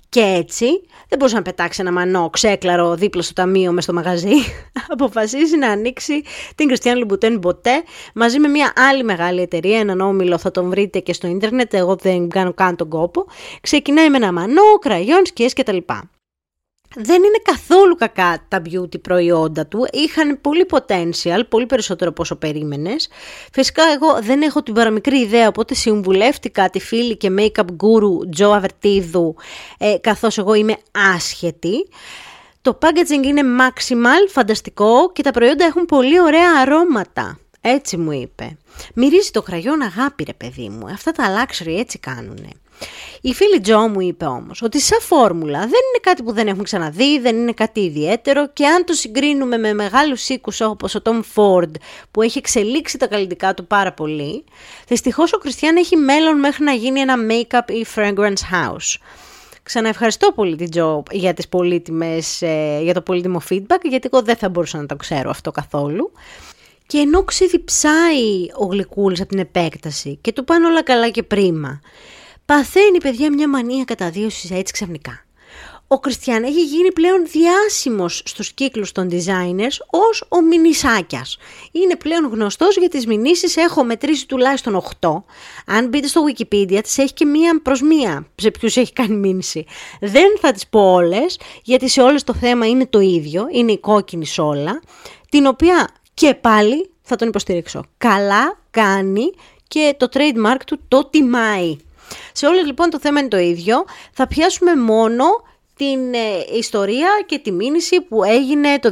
Και 0.09 0.21
έτσι 0.21 0.67
δεν 1.09 1.19
μπορούσε 1.19 1.37
να 1.37 1.43
πετάξει 1.43 1.81
ένα 1.81 1.93
μανό 1.93 2.31
ξέκλαρο 2.31 2.95
δίπλα 2.95 3.23
στο 3.23 3.33
ταμείο 3.33 3.73
μες 3.73 3.85
στο 3.85 3.93
μαγαζί. 3.93 4.35
Αποφασίζει 4.95 5.57
να 5.57 5.69
ανοίξει 5.71 6.23
την 6.55 6.67
Κριστιαν 6.67 6.99
Λουμπουτέν 6.99 7.39
Μποτέ 7.39 7.83
μαζί 8.15 8.39
με 8.39 8.49
μια 8.49 8.73
άλλη 8.91 9.05
μεγάλη 9.05 9.41
εταιρεία, 9.41 9.79
έναν 9.79 10.01
όμιλο, 10.01 10.39
θα 10.39 10.51
τον 10.51 10.69
βρείτε 10.69 10.99
και 10.99 11.13
στο 11.13 11.27
ίντερνετ, 11.27 11.75
εγώ 11.75 11.97
δεν 11.97 12.29
κάνω 12.29 12.53
καν 12.53 12.77
τον 12.77 12.89
κόπο. 12.89 13.27
Ξεκινάει 13.61 14.11
με 14.11 14.17
ένα 14.17 14.33
μανό, 14.33 14.79
κραγιόν, 14.81 15.27
σκιές 15.27 15.53
κτλ 15.53 15.79
δεν 16.95 17.23
είναι 17.23 17.41
καθόλου 17.43 17.95
κακά 17.95 18.45
τα 18.49 18.63
beauty 18.65 19.01
προϊόντα 19.01 19.67
του. 19.67 19.87
Είχαν 19.93 20.41
πολύ 20.41 20.67
potential, 20.71 21.41
πολύ 21.49 21.67
περισσότερο 21.67 22.11
από 22.11 22.23
όσο 22.23 22.37
περίμενες. 22.37 23.09
Φυσικά, 23.53 23.83
εγώ 23.95 24.19
δεν 24.23 24.43
έχω 24.43 24.63
την 24.63 24.75
παραμικρή 24.75 25.19
ιδέα, 25.19 25.49
οπότε 25.49 25.75
συμβουλεύτηκα 25.75 26.71
τη 26.71 26.81
φίλη 26.81 27.17
και 27.17 27.31
make-up 27.39 27.65
guru 27.65 28.31
Τζο 28.31 28.51
Αβερτίδου, 28.51 29.35
ε, 29.79 29.97
καθώς 30.01 30.39
εγώ 30.39 30.55
είμαι 30.55 30.77
άσχετη. 31.15 31.89
Το 32.63 32.79
packaging 32.83 33.25
είναι 33.25 33.43
maximal, 33.61 34.29
φανταστικό 34.29 35.13
και 35.13 35.23
τα 35.23 35.31
προϊόντα 35.31 35.65
έχουν 35.65 35.85
πολύ 35.85 36.21
ωραία 36.21 36.51
αρώματα. 36.61 37.39
Έτσι 37.61 37.97
μου 37.97 38.13
είπε. 38.13 38.57
Μυρίζει 38.95 39.31
το 39.31 39.43
κραγιόν 39.43 39.83
αγάπη 39.83 40.25
ρε 40.25 40.33
παιδί 40.33 40.69
μου. 40.69 40.87
Αυτά 40.87 41.13
τα 41.13 41.25
luxury 41.25 41.79
έτσι 41.79 41.99
κάνουνε. 41.99 42.51
Η 43.21 43.35
φίλη 43.35 43.61
Τζο 43.61 43.79
μου 43.79 44.01
είπε 44.01 44.25
όμως 44.25 44.63
ότι 44.63 44.81
σαν 44.81 45.01
φόρμουλα 45.01 45.59
δεν 45.59 45.69
είναι 45.69 46.01
κάτι 46.01 46.23
που 46.23 46.33
δεν 46.33 46.47
έχουμε 46.47 46.63
ξαναδεί, 46.63 47.19
δεν 47.19 47.37
είναι 47.37 47.53
κάτι 47.53 47.81
ιδιαίτερο 47.81 48.49
και 48.53 48.67
αν 48.67 48.85
το 48.85 48.93
συγκρίνουμε 48.93 49.57
με 49.57 49.73
μεγάλους 49.73 50.29
οίκους 50.29 50.61
όπως 50.61 50.95
ο 50.95 51.01
Tom 51.05 51.21
Ford 51.35 51.71
που 52.11 52.23
έχει 52.23 52.39
εξελίξει 52.39 52.99
τα 52.99 53.07
καλλιτικά 53.07 53.55
του 53.55 53.67
πάρα 53.67 53.93
πολύ, 53.93 54.45
δυστυχώς 54.87 55.33
ο 55.33 55.39
Κριστιαν 55.39 55.77
έχει 55.77 55.97
μέλλον 55.97 56.39
μέχρι 56.39 56.65
να 56.65 56.73
γίνει 56.73 57.01
ένα 57.01 57.15
make-up 57.31 57.71
ή 57.71 57.87
fragrance 57.95 58.43
house. 58.53 58.97
Ξαναευχαριστώ 59.63 60.33
πολύ 60.33 60.57
την 60.57 60.71
Τζο 60.71 61.03
για, 61.11 61.35
τις 61.35 61.49
πολύτιμες, 61.49 62.43
ε, 62.43 62.81
για 62.83 62.95
το 62.95 63.01
πολύτιμο 63.01 63.43
feedback, 63.51 63.81
γιατί 63.83 64.09
εγώ 64.13 64.23
δεν 64.23 64.37
θα 64.37 64.49
μπορούσα 64.49 64.79
να 64.79 64.87
το 64.87 64.97
ξέρω 64.97 65.31
αυτό 65.31 65.51
καθόλου. 65.51 66.13
Και 66.87 66.99
ενώ 66.99 67.25
ξεδιψάει 67.25 68.51
ο 68.59 68.65
Γλυκούλης 68.65 69.21
από 69.21 69.29
την 69.29 69.39
επέκταση 69.39 70.19
και 70.21 70.33
του 70.33 70.45
πάνε 70.45 70.67
όλα 70.67 70.83
καλά 70.83 71.09
και 71.09 71.23
πρίμα, 71.23 71.81
παθαίνει 72.49 73.01
παιδιά 73.03 73.33
μια 73.33 73.49
μανία 73.49 73.85
καταδίωσης 73.85 74.51
έτσι 74.51 74.73
ξαφνικά. 74.73 75.25
Ο 75.89 75.99
Κριστιαν 75.99 76.43
έχει 76.45 76.65
γίνει 76.65 76.93
πλέον 76.93 77.27
διάσημος 77.27 78.23
στους 78.25 78.53
κύκλους 78.53 78.93
των 78.93 79.09
designers 79.11 79.77
ως 79.91 80.25
ο 80.29 80.43
Μινισάκιας. 80.43 81.37
Είναι 81.73 81.97
πλέον 81.97 82.27
γνωστός 82.27 82.77
για 82.77 82.89
τις 82.89 83.07
μηνύσεις, 83.07 83.57
έχω 83.57 83.85
μετρήσει 83.85 84.27
τουλάχιστον 84.27 84.75
8. 84.75 85.25
Αν 85.67 85.89
μπείτε 85.89 86.07
στο 86.07 86.23
Wikipedia 86.29 86.83
τις 86.83 86.99
έχει 86.99 87.13
και 87.13 87.25
μία 87.25 87.61
προς 87.63 87.83
μία 87.83 88.27
σε 88.35 88.51
ποιους 88.51 88.77
έχει 88.77 88.93
κάνει 88.93 89.17
μήνυση. 89.17 89.67
Δεν 90.01 90.39
θα 90.41 90.53
τις 90.53 90.67
πω 90.67 90.93
όλες, 90.93 91.39
γιατί 91.63 91.89
σε 91.89 92.03
όλες 92.03 92.25
το 92.25 92.35
θέμα 92.35 92.67
είναι 92.67 92.87
το 92.87 93.01
ίδιο, 93.01 93.47
είναι 93.51 93.73
η 93.73 93.79
κόκκινη 93.79 94.27
σόλα, 94.27 94.83
την 95.29 95.47
οποία 95.47 95.89
και 96.15 96.35
πάλι 96.35 96.91
θα 97.03 97.17
τον 97.17 97.29
υποστηρίξω. 97.29 97.85
Καλά 97.97 98.59
κάνει 98.71 99.33
και 99.69 99.95
το 99.99 100.09
trademark 100.13 100.61
του 100.67 100.81
το 100.89 101.05
τιμάει. 101.05 101.77
Σε 102.33 102.47
όλες 102.47 102.65
λοιπόν 102.65 102.91
το 102.91 102.99
θέμα 103.01 103.21
είναι 103.21 103.29
το 103.29 103.39
ίδιο. 103.39 103.85
Θα 104.13 104.27
πιάσουμε 104.27 104.77
μόνο 104.77 105.25
την 105.77 106.15
ε, 106.15 106.57
ιστορία 106.57 107.09
και 107.27 107.39
τη 107.39 107.53
μήνυση 107.53 108.01
που 108.01 108.25
έγινε 108.25 108.79
το 108.79 108.91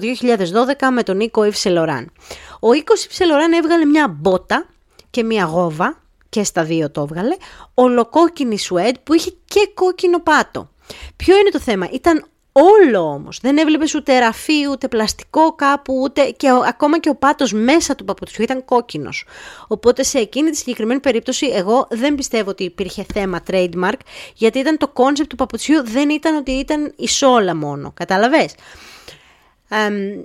2012 0.78 0.88
με 0.92 1.02
τον 1.02 1.16
Νίκο 1.16 1.44
Ιψελοράν. 1.44 2.12
Ο 2.60 2.72
Νίκος 2.72 3.04
Ιψελοράν 3.04 3.52
έβγαλε 3.52 3.84
μια 3.84 4.08
μπότα 4.08 4.66
και 5.10 5.22
μια 5.22 5.44
γόβα 5.44 6.02
και 6.28 6.44
στα 6.44 6.64
δύο 6.64 6.90
το 6.90 7.00
έβγαλε, 7.00 7.36
ολοκόκκινη 7.74 8.58
σουέντ 8.58 8.96
που 9.02 9.14
είχε 9.14 9.30
και 9.44 9.70
κόκκινο 9.74 10.20
πάτο. 10.20 10.70
Ποιο 11.16 11.36
είναι 11.38 11.50
το 11.50 11.60
θέμα, 11.60 11.88
ήταν 11.92 12.26
Όλο 12.58 13.00
όμως. 13.00 13.38
Δεν 13.42 13.58
έβλεπες 13.58 13.94
ούτε 13.94 14.18
ραφή, 14.18 14.68
ούτε 14.70 14.88
πλαστικό 14.88 15.54
κάπου, 15.54 16.00
ούτε 16.02 16.22
και 16.36 16.48
ακόμα 16.66 16.98
και 16.98 17.08
ο 17.08 17.14
πάτος 17.14 17.52
μέσα 17.52 17.94
του 17.94 18.04
παπουτσιού 18.04 18.42
ήταν 18.42 18.64
κόκκινος. 18.64 19.24
Οπότε 19.68 20.02
σε 20.02 20.18
εκείνη 20.18 20.50
τη 20.50 20.56
συγκεκριμένη 20.56 21.00
περίπτωση 21.00 21.46
εγώ 21.46 21.86
δεν 21.90 22.14
πιστεύω 22.14 22.50
ότι 22.50 22.64
υπήρχε 22.64 23.06
θέμα 23.14 23.42
trademark, 23.50 23.98
γιατί 24.34 24.58
ήταν 24.58 24.76
το 24.76 24.88
κόνσεπτ 24.88 25.28
του 25.28 25.36
παπουτσιού 25.36 25.84
δεν 25.84 26.10
ήταν 26.10 26.36
ότι 26.36 26.50
ήταν 26.50 26.92
η 26.96 27.08
σόλα 27.08 27.56
μόνο. 27.56 27.92
Κατάλαβες; 27.94 28.54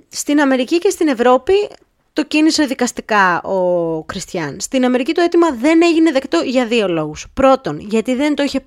στην 0.08 0.40
Αμερική 0.40 0.78
και 0.78 0.90
στην 0.90 1.08
Ευρώπη 1.08 1.52
το 2.12 2.24
κίνησε 2.24 2.64
δικαστικά 2.64 3.42
ο 3.42 4.02
Κριστιαν. 4.04 4.60
Στην 4.60 4.84
Αμερική 4.84 5.12
το 5.12 5.20
αίτημα 5.20 5.50
δεν 5.50 5.82
έγινε 5.82 6.12
δεκτό 6.12 6.40
για 6.44 6.66
δύο 6.66 6.88
λόγους. 6.88 7.26
Πρώτον, 7.34 7.80
γιατί 7.80 8.14
δεν 8.14 8.34
το 8.34 8.42
είχε 8.42 8.62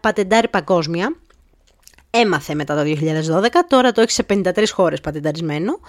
πατεντάρει 0.00 0.48
παγκόσμια 0.48 1.16
έμαθε 2.14 2.54
μετά 2.54 2.74
το 2.74 2.82
2012, 2.82 3.48
τώρα 3.68 3.92
το 3.92 4.00
έχει 4.00 4.10
σε 4.10 4.26
53 4.28 4.64
χώρες 4.72 5.00
πατενταρισμένο 5.00 5.80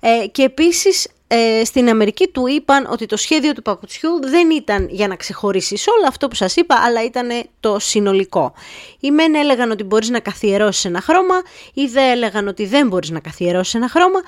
ε, 0.00 0.26
και 0.26 0.42
επίσης 0.42 1.08
ε, 1.26 1.64
στην 1.64 1.88
Αμερική 1.88 2.28
του 2.28 2.46
είπαν 2.46 2.86
ότι 2.90 3.06
το 3.06 3.16
σχέδιο 3.16 3.52
του 3.52 3.62
παπουτσιού 3.62 4.20
δεν 4.28 4.50
ήταν 4.50 4.88
για 4.90 5.08
να 5.08 5.16
ξεχωρίσεις 5.16 5.86
όλο 5.88 6.06
αυτό 6.08 6.28
που 6.28 6.34
σας 6.34 6.56
είπα, 6.56 6.74
αλλά 6.84 7.04
ήταν 7.04 7.28
το 7.60 7.78
συνολικό. 7.78 8.52
Οι 9.00 9.10
μεν 9.10 9.34
έλεγαν 9.34 9.70
ότι 9.70 9.84
μπορείς 9.84 10.10
να 10.10 10.20
καθιερώσεις 10.20 10.84
ένα 10.84 11.00
χρώμα, 11.00 11.34
οι 11.74 11.86
δε 11.86 12.10
έλεγαν 12.10 12.48
ότι 12.48 12.66
δεν 12.66 12.88
μπορείς 12.88 13.10
να 13.10 13.20
καθιερώσεις 13.20 13.74
ένα 13.74 13.88
χρώμα. 13.88 14.20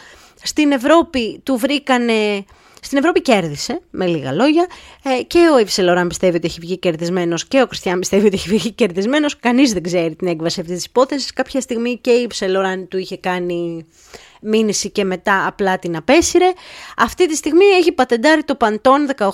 Στην 0.43 0.73
Ευρώπη 0.73 1.41
του 1.43 1.57
βρήκανε 1.57 2.45
στην 2.87 2.99
Ευρώπη 2.99 3.22
κέρδισε, 3.22 3.81
με 3.90 4.07
λίγα 4.07 4.33
λόγια, 4.33 4.66
ε, 5.03 5.22
και 5.22 5.38
ο 5.55 5.59
Ιψελοράν 5.59 6.09
πιστεύει 6.09 6.37
ότι 6.37 6.46
έχει 6.46 6.61
βγει 6.61 6.79
κερδισμένος 6.79 7.46
και 7.46 7.62
ο 7.62 7.66
Κριστιαν 7.66 7.99
πιστεύει 7.99 8.27
ότι 8.27 8.35
έχει 8.35 8.49
βγει 8.49 8.72
κερδισμένος. 8.72 9.38
Κανείς 9.38 9.72
δεν 9.72 9.83
ξέρει 9.83 10.14
την 10.14 10.29
έκβαση 10.29 10.61
αυτής 10.61 10.77
της 10.77 10.85
υπόθεσης. 10.85 11.33
Κάποια 11.33 11.61
στιγμή 11.61 11.99
και 11.99 12.11
η 12.11 12.22
Ιψελοράν 12.22 12.88
του 12.88 12.99
είχε 12.99 13.16
κάνει 13.16 13.87
μήνυση 14.40 14.90
και 14.90 15.05
μετά 15.05 15.46
απλά 15.46 15.79
την 15.79 15.96
απέσυρε. 15.96 16.53
Αυτή 16.96 17.29
τη 17.29 17.37
στιγμή 17.37 17.64
έχει 17.64 17.92
πατεντάρει 17.92 18.44
το 18.44 18.57
Pantone 18.61 19.27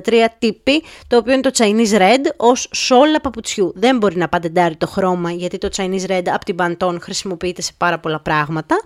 181663 0.00 0.24
TP, 0.42 0.70
το 1.06 1.16
οποίο 1.16 1.32
είναι 1.32 1.42
το 1.42 1.50
Chinese 1.56 1.98
Red, 1.98 2.24
ως 2.36 2.68
σόλα 2.72 3.20
παπουτσιού. 3.20 3.72
Δεν 3.76 3.96
μπορεί 3.96 4.16
να 4.16 4.28
πατεντάρει 4.28 4.76
το 4.76 4.86
χρώμα, 4.86 5.30
γιατί 5.30 5.58
το 5.58 5.68
Chinese 5.76 6.10
Red 6.10 6.26
από 6.26 6.44
την 6.44 6.56
Pantone 6.58 6.96
χρησιμοποιείται 7.00 7.62
σε 7.62 7.72
πάρα 7.76 7.98
πολλά 7.98 8.20
πράγματα 8.20 8.76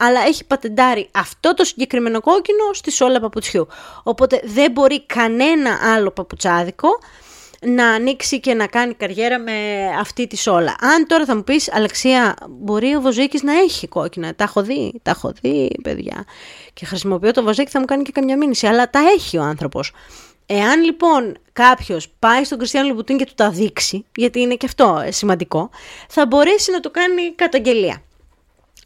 αλλά 0.00 0.20
έχει 0.20 0.44
πατεντάρει 0.44 1.08
αυτό 1.14 1.54
το 1.54 1.64
συγκεκριμένο 1.64 2.20
κόκκινο 2.20 2.72
στη 2.72 2.90
σόλα 2.90 3.20
παπουτσιού. 3.20 3.66
Οπότε 4.02 4.40
δεν 4.44 4.70
μπορεί 4.70 5.06
κανένα 5.06 5.78
άλλο 5.94 6.10
παπουτσάδικο 6.10 6.88
να 7.60 7.86
ανοίξει 7.88 8.40
και 8.40 8.54
να 8.54 8.66
κάνει 8.66 8.94
καριέρα 8.94 9.38
με 9.38 9.86
αυτή 10.00 10.26
τη 10.26 10.36
σόλα. 10.36 10.76
Αν 10.80 11.06
τώρα 11.06 11.24
θα 11.24 11.36
μου 11.36 11.44
πεις, 11.44 11.72
Αλεξία, 11.72 12.36
μπορεί 12.48 12.94
ο 12.94 13.00
Βοζίκης 13.00 13.42
να 13.42 13.52
έχει 13.52 13.88
κόκκινα; 13.88 14.34
Τα 14.34 14.44
έχω 14.44 14.62
δει, 14.62 15.00
τα 15.02 15.10
έχω 15.10 15.32
δει, 15.40 15.70
παιδιά. 15.82 16.24
Και 16.72 16.84
χρησιμοποιώ 16.84 17.32
το 17.32 17.42
Βοζίκη, 17.42 17.70
θα 17.70 17.78
μου 17.78 17.84
κάνει 17.84 18.02
και 18.02 18.12
καμιά 18.12 18.36
μήνυση. 18.36 18.66
Αλλά 18.66 18.90
τα 18.90 19.00
έχει 19.16 19.38
ο 19.38 19.42
άνθρωπος. 19.42 19.92
Εάν 20.46 20.82
λοιπόν 20.82 21.38
κάποιος 21.52 22.08
πάει 22.18 22.44
στον 22.44 22.58
Κριστιανό 22.58 22.88
Λουμπουτίν 22.88 23.16
και 23.16 23.24
του 23.24 23.32
τα 23.34 23.50
δείξει, 23.50 24.04
γιατί 24.16 24.40
είναι 24.40 24.54
και 24.54 24.66
αυτό 24.66 25.04
σημαντικό, 25.08 25.70
θα 26.08 26.26
μπορέσει 26.26 26.70
να 26.70 26.80
το 26.80 26.90
κάνει 26.90 27.34
καταγγελία. 27.34 28.02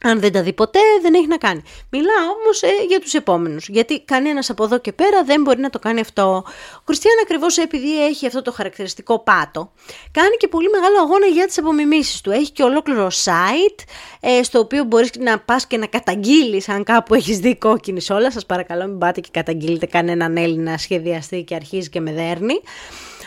Αν 0.06 0.20
δεν 0.20 0.32
τα 0.32 0.42
δει 0.42 0.52
ποτέ, 0.52 0.78
δεν 1.02 1.14
έχει 1.14 1.26
να 1.26 1.36
κάνει. 1.36 1.62
Μιλάω 1.90 2.30
όμως 2.40 2.62
ε, 2.62 2.68
για 2.88 3.00
τους 3.00 3.14
επόμενους. 3.14 3.68
Γιατί 3.68 4.00
κανένας 4.00 4.50
από 4.50 4.64
εδώ 4.64 4.78
και 4.78 4.92
πέρα 4.92 5.24
δεν 5.24 5.42
μπορεί 5.42 5.60
να 5.60 5.70
το 5.70 5.78
κάνει 5.78 6.00
αυτό. 6.00 6.44
Ο 6.78 6.82
Κριστιαν 6.84 7.14
ακριβώς 7.22 7.56
επειδή 7.58 8.04
έχει 8.04 8.26
αυτό 8.26 8.42
το 8.42 8.52
χαρακτηριστικό 8.52 9.18
πάτο, 9.18 9.72
κάνει 10.10 10.36
και 10.38 10.48
πολύ 10.48 10.68
μεγάλο 10.68 10.98
αγώνα 11.00 11.26
για 11.26 11.46
τις 11.46 11.58
απομιμήσεις 11.58 12.20
του. 12.20 12.30
Έχει 12.30 12.50
και 12.50 12.62
ολόκληρο 12.62 13.10
site, 13.24 13.84
ε, 14.20 14.42
στο 14.42 14.58
οποίο 14.58 14.84
μπορείς 14.84 15.10
να 15.18 15.38
πας 15.38 15.66
και 15.66 15.76
να 15.76 15.86
καταγγείλεις 15.86 16.68
αν 16.68 16.84
κάπου 16.84 17.14
έχεις 17.14 17.38
δει 17.38 17.56
κόκκινη 17.56 18.04
όλα. 18.10 18.30
Σας 18.30 18.46
παρακαλώ, 18.46 18.86
μην 18.86 18.98
πάτε 18.98 19.20
και 19.20 19.28
καταγγείλετε 19.32 19.86
κανέναν 19.86 20.36
Έλληνα 20.36 20.78
σχεδιαστή 20.78 21.42
και 21.42 21.54
αρχίζει 21.54 21.88
και 21.88 22.00
με 22.00 22.12
δέρνει. 22.12 22.60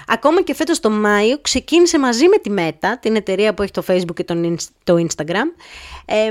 Ακόμα 0.09 0.41
και 0.41 0.53
φέτος 0.53 0.79
το 0.79 0.89
Μάιο 0.89 1.37
ξεκίνησε 1.41 1.99
μαζί 1.99 2.27
με 2.27 2.37
τη 2.37 2.51
Meta, 2.57 2.93
την 2.99 3.15
εταιρεία 3.15 3.53
που 3.53 3.61
έχει 3.61 3.71
το 3.71 3.83
Facebook 3.87 4.13
και 4.15 4.23
το 4.83 4.95
Instagram, 4.95 5.47
ε, 6.05 6.29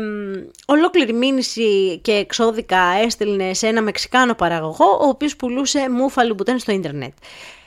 ολόκληρη 0.66 1.12
μήνυση 1.12 1.98
και 2.02 2.12
εξώδικα 2.12 2.82
έστελνε 3.04 3.54
σε 3.54 3.66
ένα 3.66 3.82
μεξικάνο 3.82 4.34
παραγωγό, 4.34 4.98
ο 5.00 5.08
οποίος 5.08 5.36
πουλούσε 5.36 5.90
μούφα 5.90 6.24
λουμπουτέν 6.24 6.58
στο 6.58 6.72
ίντερνετ. 6.72 7.12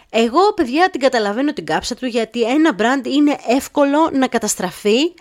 Εγώ, 0.10 0.54
παιδιά, 0.56 0.90
την 0.90 1.00
καταλαβαίνω 1.00 1.54
την 1.54 1.66
κάψα 1.66 1.96
του, 1.96 2.06
γιατί 2.06 2.42
ένα 2.42 2.76
brand 2.78 3.08
είναι 3.08 3.38
εύκολο 3.48 4.10
να 4.14 4.28
καταστραφεί 4.28 5.14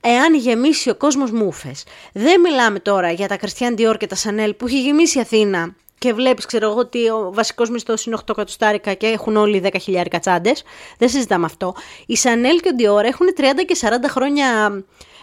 εάν 0.00 0.34
γεμίσει 0.34 0.90
ο 0.90 0.94
κόσμος 0.94 1.30
μούφες. 1.30 1.84
Δεν 2.12 2.40
μιλάμε 2.40 2.80
τώρα 2.80 3.10
για 3.10 3.28
τα 3.28 3.38
Christian 3.40 3.78
Dior 3.78 3.96
και 3.98 4.06
τα 4.06 4.16
Chanel 4.16 4.50
που 4.56 4.66
έχει 4.66 4.80
γεμίσει 4.80 5.18
η 5.18 5.20
Αθήνα 5.20 5.74
και 5.98 6.12
βλέπεις, 6.12 6.46
ξέρω 6.46 6.70
εγώ, 6.70 6.78
ότι 6.78 7.08
ο 7.08 7.30
βασικός 7.34 7.70
μισθός 7.70 8.06
είναι 8.06 8.16
8 8.16 8.28
εκατοστάρικα 8.30 8.94
και 8.94 9.06
έχουν 9.06 9.36
όλοι 9.36 9.62
10.000 9.86 10.18
τσάντες. 10.20 10.62
Δεν 10.98 11.08
συζητάμε 11.08 11.44
αυτό. 11.44 11.74
Η 12.06 12.16
Chanel 12.22 12.60
και 12.62 12.68
ο 12.68 13.00
Dior 13.00 13.04
έχουν 13.04 13.26
30 13.36 13.42
και 13.66 13.76
40 13.80 14.08
χρόνια. 14.08 14.46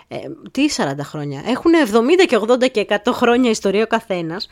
Ε, 0.07 0.17
τι 0.51 0.65
40 0.77 0.85
χρόνια; 1.01 1.43
Έχουν 1.45 1.71
70 1.91 2.25
και 2.27 2.37
80 2.37 2.71
και 2.71 2.85
100 2.89 2.95
χρόνια 3.11 3.49
ιστορία 3.49 3.83
ο 3.83 3.87
καθένας. 3.87 4.47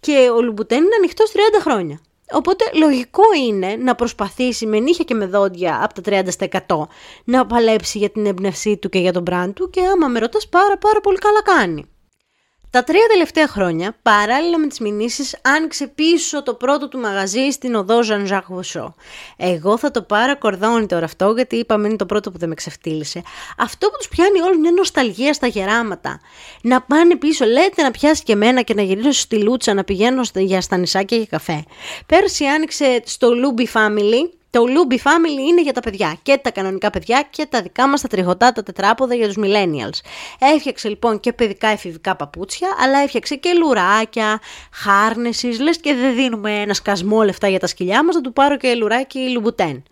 Και 0.00 0.30
ο 0.36 0.42
Λουμπουτέν 0.42 0.78
είναι 0.78 0.94
ανοιχτός 0.98 1.32
30 1.32 1.36
χρόνια. 1.60 2.00
Οπότε 2.32 2.64
λογικό 2.74 3.22
είναι 3.46 3.76
να 3.76 3.94
προσπαθήσει 3.94 4.66
με 4.66 4.78
νύχια 4.78 5.04
και 5.04 5.14
με 5.14 5.26
δόντια 5.26 5.80
από 5.82 6.02
τα 6.02 6.22
30% 6.66 6.86
να 7.24 7.46
παλέψει 7.46 7.98
για 7.98 8.10
την 8.10 8.26
έμπνευσή 8.26 8.76
του 8.76 8.88
και 8.88 8.98
για 8.98 9.12
τον 9.12 9.24
brand 9.30 9.50
του 9.54 9.70
και 9.70 9.80
άμα 9.80 10.08
με 10.08 10.18
ρωτάς 10.18 10.48
πάρα 10.48 10.78
πάρα 10.78 11.00
πολύ 11.00 11.18
καλά 11.18 11.42
κάνει. 11.42 11.84
Τα 12.74 12.84
τρία 12.84 13.06
τελευταία 13.08 13.48
χρόνια, 13.48 13.96
παράλληλα 14.02 14.58
με 14.58 14.66
τις 14.66 14.78
μηνύσεις, 14.78 15.36
άνοιξε 15.42 15.86
πίσω 15.86 16.42
το 16.42 16.54
πρώτο 16.54 16.88
του 16.88 16.98
μαγαζί 16.98 17.50
στην 17.50 17.74
οδό 17.74 18.02
Ζανζάκ 18.02 18.44
Βουσό. 18.48 18.94
Εγώ 19.36 19.78
θα 19.78 19.90
το 19.90 20.02
πάρω 20.02 20.38
κορδόνι 20.38 20.86
τώρα 20.86 21.04
αυτό, 21.04 21.32
γιατί 21.36 21.56
είπαμε 21.56 21.88
είναι 21.88 21.96
το 21.96 22.06
πρώτο 22.06 22.30
που 22.30 22.38
δεν 22.38 22.48
με 22.48 22.54
ξεφτίλισε. 22.54 23.22
Αυτό 23.58 23.88
που 23.88 23.96
τους 23.96 24.08
πιάνει 24.08 24.40
όλη 24.40 24.58
μια 24.58 24.70
νοσταλγία 24.70 25.32
στα 25.32 25.46
γεράματα. 25.46 26.20
Να 26.62 26.82
πάνε 26.82 27.16
πίσω, 27.16 27.44
λέτε 27.44 27.82
να 27.82 27.90
πιάσει 27.90 28.22
και 28.22 28.32
εμένα 28.32 28.62
και 28.62 28.74
να 28.74 28.82
γυρίσω 28.82 29.12
στη 29.12 29.42
Λούτσα 29.42 29.74
να 29.74 29.84
πηγαίνω 29.84 30.22
για 30.34 30.60
στα 30.60 30.76
νησάκια 30.76 31.16
για 31.16 31.26
καφέ. 31.26 31.64
Πέρσι 32.06 32.44
άνοιξε 32.44 33.02
στο 33.04 33.34
Loubi 33.34 33.68
Family, 33.72 34.43
Το 34.54 34.64
Loubi 34.66 34.94
Family 34.94 35.48
είναι 35.48 35.62
για 35.62 35.72
τα 35.72 35.80
παιδιά 35.80 36.16
και 36.22 36.38
τα 36.42 36.50
κανονικά 36.50 36.90
παιδιά 36.90 37.26
και 37.30 37.46
τα 37.46 37.62
δικά 37.62 37.88
μας 37.88 38.00
τα 38.00 38.08
τριχωτά, 38.08 38.52
τα 38.52 38.62
τετράποδα 38.62 39.14
για 39.14 39.26
τους 39.26 39.36
millennials. 39.38 39.98
Έφτιαξε 40.38 40.88
λοιπόν 40.88 41.20
και 41.20 41.32
παιδικά 41.32 41.68
εφηβικά 41.68 42.16
παπούτσια, 42.16 42.68
αλλά 42.80 42.98
έφτιαξε 42.98 43.34
και 43.34 43.52
λουράκια, 43.52 44.40
χάρνεσης, 44.72 45.60
λες 45.60 45.78
και 45.78 45.94
δεν 45.94 46.14
δίνουμε 46.14 46.52
ένα 46.52 46.74
σκασμό 46.74 47.22
λεφτά 47.22 47.48
για 47.48 47.58
τα 47.58 47.66
σκυλιά 47.66 48.04
μας, 48.04 48.14
θα 48.14 48.20
του 48.20 48.32
πάρω 48.32 48.56
και 48.56 48.74
λουράκι 48.74 49.30
λουμπουτέν. 49.30 49.82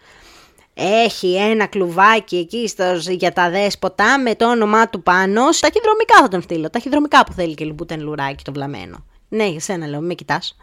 Έχει 0.75 1.37
ένα 1.37 1.67
κλουβάκι 1.67 2.37
εκεί 2.37 2.69
στο, 2.69 2.85
για 3.09 3.33
τα 3.33 3.51
δέσποτα 3.51 4.19
με 4.19 4.35
το 4.35 4.51
όνομά 4.51 4.89
του 4.89 5.03
πάνω. 5.03 5.43
Τα 5.61 5.69
χειδρομικά 5.73 6.17
θα 6.21 6.29
τον 6.29 6.43
στείλω. 6.43 6.71
Τα 6.71 6.79
χειδρομικά 6.79 7.25
που 7.25 7.33
θέλει 7.33 7.55
και 7.55 7.65
λουμπουτέν 7.65 8.01
λουράκι 8.01 8.45
το 8.45 8.53
βλαμμένο. 8.53 9.05
Ναι, 9.29 9.47
για 9.47 9.61
σένα 9.61 9.87
λέω, 9.87 10.01
με 10.01 10.15
κοιτάς. 10.15 10.57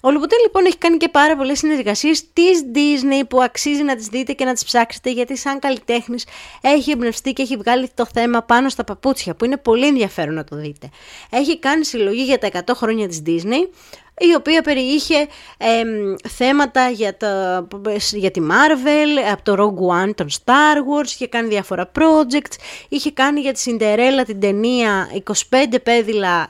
Ο 0.00 0.10
Λουμπουτέ 0.10 0.36
λοιπόν 0.42 0.64
έχει 0.64 0.78
κάνει 0.78 0.96
και 0.96 1.08
πάρα 1.08 1.36
πολλές 1.36 1.58
συνεργασίες 1.58 2.32
της 2.32 2.64
Disney 2.74 3.22
που 3.28 3.42
αξίζει 3.42 3.82
να 3.82 3.96
τις 3.96 4.06
δείτε 4.06 4.32
και 4.32 4.44
να 4.44 4.52
τις 4.52 4.64
ψάξετε 4.64 5.10
γιατί 5.10 5.36
σαν 5.36 5.58
καλλιτέχνης 5.58 6.26
έχει 6.60 6.90
εμπνευστεί 6.90 7.32
και 7.32 7.42
έχει 7.42 7.56
βγάλει 7.56 7.90
το 7.94 8.06
θέμα 8.12 8.42
πάνω 8.42 8.68
στα 8.68 8.84
παπούτσια 8.84 9.34
που 9.34 9.44
είναι 9.44 9.56
πολύ 9.56 9.86
ενδιαφέρον 9.86 10.34
να 10.34 10.44
το 10.44 10.56
δείτε. 10.56 10.88
Έχει 11.30 11.58
κάνει 11.58 11.84
συλλογή 11.84 12.22
για 12.22 12.38
τα 12.38 12.48
100 12.66 12.72
χρόνια 12.74 13.08
της 13.08 13.22
Disney 13.26 13.68
η 14.20 14.34
οποία 14.36 14.62
περιείχε 14.62 15.26
θέματα 16.28 16.88
για, 16.88 17.16
τα, 17.16 17.66
για 18.12 18.30
τη 18.30 18.40
Marvel, 18.50 19.30
από 19.32 19.42
το 19.42 19.54
Rogue 19.58 20.04
One, 20.04 20.14
τον 20.14 20.28
Star 20.28 20.76
Wars, 20.76 21.06
είχε 21.06 21.28
κάνει 21.28 21.48
διάφορα 21.48 21.90
projects, 21.98 22.54
είχε 22.88 23.10
κάνει 23.10 23.40
για 23.40 23.52
τη 23.52 23.62
Cinderella 23.66 24.22
την 24.26 24.40
ταινία 24.40 25.08
25 25.50 25.74
πέδιλα 25.82 26.48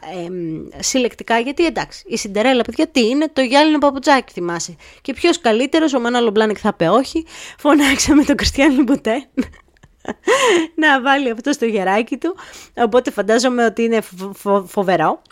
συλλεκτικά, 0.78 1.38
γιατί 1.38 1.66
εντάξει, 1.66 2.04
η 2.06 2.18
Cinderella 2.22 2.62
παιδιά 2.66 2.87
τι 2.87 3.09
είναι, 3.09 3.28
το 3.33 3.40
γυάλινο 3.40 3.78
παπουτσάκι 3.78 4.33
θυμάσαι. 4.33 4.76
Και 5.02 5.12
ποιος 5.12 5.40
καλύτερος, 5.40 5.94
ο 5.94 6.00
Μανώλο 6.00 6.30
Μπλάνικ 6.30 6.56
θα 6.61 6.72
πει 6.72 6.85
όχι, 6.85 7.26
φωνάξαμε 7.59 8.24
τον 8.24 8.37
Christian 8.37 8.70
Louboutin 8.70 9.27
να 10.74 11.00
βάλει 11.00 11.30
αυτό 11.30 11.52
στο 11.52 11.64
χεράκι 11.64 12.16
του, 12.16 12.37
οπότε 12.74 13.11
φαντάζομαι 13.11 13.64
ότι 13.64 13.83
είναι 13.83 14.00
φοβερό. 14.66 15.22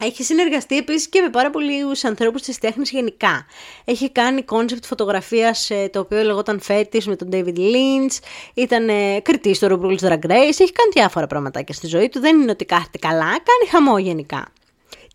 Έχει 0.00 0.22
συνεργαστεί 0.22 0.76
επίσης 0.76 1.08
και 1.08 1.20
με 1.20 1.30
πάρα 1.30 1.50
πολλούς 1.50 2.04
ανθρώπους 2.04 2.42
της 2.42 2.58
τέχνης 2.58 2.90
γενικά. 2.90 3.46
Έχει 3.84 4.10
κάνει 4.10 4.42
κόνσεπτ 4.42 4.84
φωτογραφίας 4.84 5.70
ε, 5.70 5.88
το 5.92 6.00
οποίο 6.00 6.22
λεγόταν 6.22 6.60
Fetish 6.60 7.06
με 7.06 7.16
τον 7.16 7.28
David 7.32 7.56
Lynch. 7.56 8.18
Ήταν 8.54 8.88
ε, 8.88 9.20
κριτής 9.20 9.56
στο 9.56 9.66
RuPaul's 9.70 10.08
Drag 10.08 10.30
Race. 10.30 10.58
Έχει 10.58 10.72
κάνει 10.72 10.90
διάφορα 10.92 11.26
πραγματάκια 11.26 11.74
στη 11.74 11.86
ζωή 11.86 12.08
του. 12.08 12.20
Δεν 12.20 12.40
είναι 12.40 12.50
ότι 12.50 12.64
κάθεται 12.64 12.98
καλά, 12.98 13.28
κάνει 13.28 13.70
χαμό 13.70 13.98
γενικά. 13.98 14.52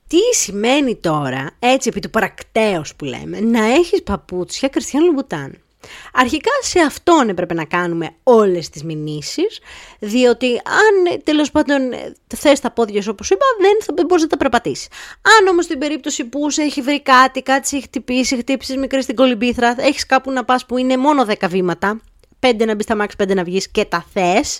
Τι 0.07 0.35
σημαίνει 0.35 0.95
τώρα, 0.95 1.49
έτσι 1.59 1.89
επί 1.89 1.99
του 1.99 2.09
πρακτέου 2.09 2.95
που 2.95 3.05
λέμε, 3.05 3.39
να 3.39 3.65
έχεις 3.65 4.03
παπούτσια 4.03 4.67
Christian 4.67 5.05
Louboutin; 5.05 5.62
Αρχικά 6.13 6.51
σε 6.61 6.79
αυτόν 6.79 7.29
έπρεπε 7.29 7.53
να 7.53 7.65
κάνουμε 7.65 8.09
όλες 8.23 8.69
τις 8.69 8.83
μηνύσεις, 8.83 9.59
διότι 9.99 10.47
αν 10.55 11.21
τέλος 11.23 11.51
πάντων 11.51 11.81
θες 12.35 12.59
τα 12.59 12.71
πόδια 12.71 13.01
σου 13.01 13.09
όπως 13.11 13.29
είπα, 13.29 13.45
δεν 13.59 13.95
θα 13.95 14.05
μπορείς 14.05 14.23
να 14.23 14.29
τα 14.29 14.37
περπατήσεις. 14.37 14.87
Αν 15.39 15.47
όμως 15.47 15.65
στην 15.65 15.79
περίπτωση 15.79 16.23
που 16.23 16.49
σε 16.49 16.61
έχει 16.61 16.81
βρει 16.81 17.01
κάτι, 17.01 17.41
κάτι 17.41 17.67
σε 17.67 17.75
έχει 17.75 17.85
χτυπήσει, 17.85 18.37
χτύπησες 18.37 18.75
μικρή 18.75 19.01
στην 19.01 19.15
κολυμπήθρα, 19.15 19.75
έχεις 19.77 20.05
κάπου 20.05 20.31
να 20.31 20.45
πας 20.45 20.65
που 20.65 20.77
είναι 20.77 20.97
μόνο 20.97 21.25
10 21.25 21.47
βήματα, 21.49 22.01
5 22.39 22.65
να 22.65 22.75
μπεις 22.75 22.85
στα 22.85 22.95
μάξι, 22.95 23.15
5 23.19 23.35
να 23.35 23.43
βγεις 23.43 23.69
και 23.69 23.85
τα 23.85 24.05
θες, 24.13 24.59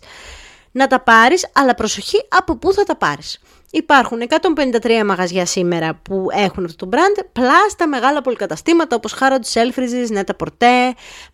να 0.73 0.87
τα 0.87 0.99
πάρεις, 0.99 1.49
αλλά 1.53 1.75
προσοχή 1.75 2.25
από 2.29 2.55
πού 2.55 2.73
θα 2.73 2.83
τα 2.83 2.95
πάρεις. 2.95 3.39
Υπάρχουν 3.75 4.19
153 4.81 5.03
μαγαζιά 5.05 5.45
σήμερα 5.45 5.99
που 6.01 6.27
έχουν 6.31 6.65
αυτό 6.65 6.85
το 6.85 6.97
brand, 6.97 7.25
πλάς 7.31 7.75
τα 7.77 7.87
μεγάλα 7.87 8.21
πολυκαταστήματα 8.21 8.95
όπως 8.95 9.15
Harrods, 9.19 9.53
Selfridges, 9.53 10.17
Neta 10.17 10.35
Porte, 10.37 10.91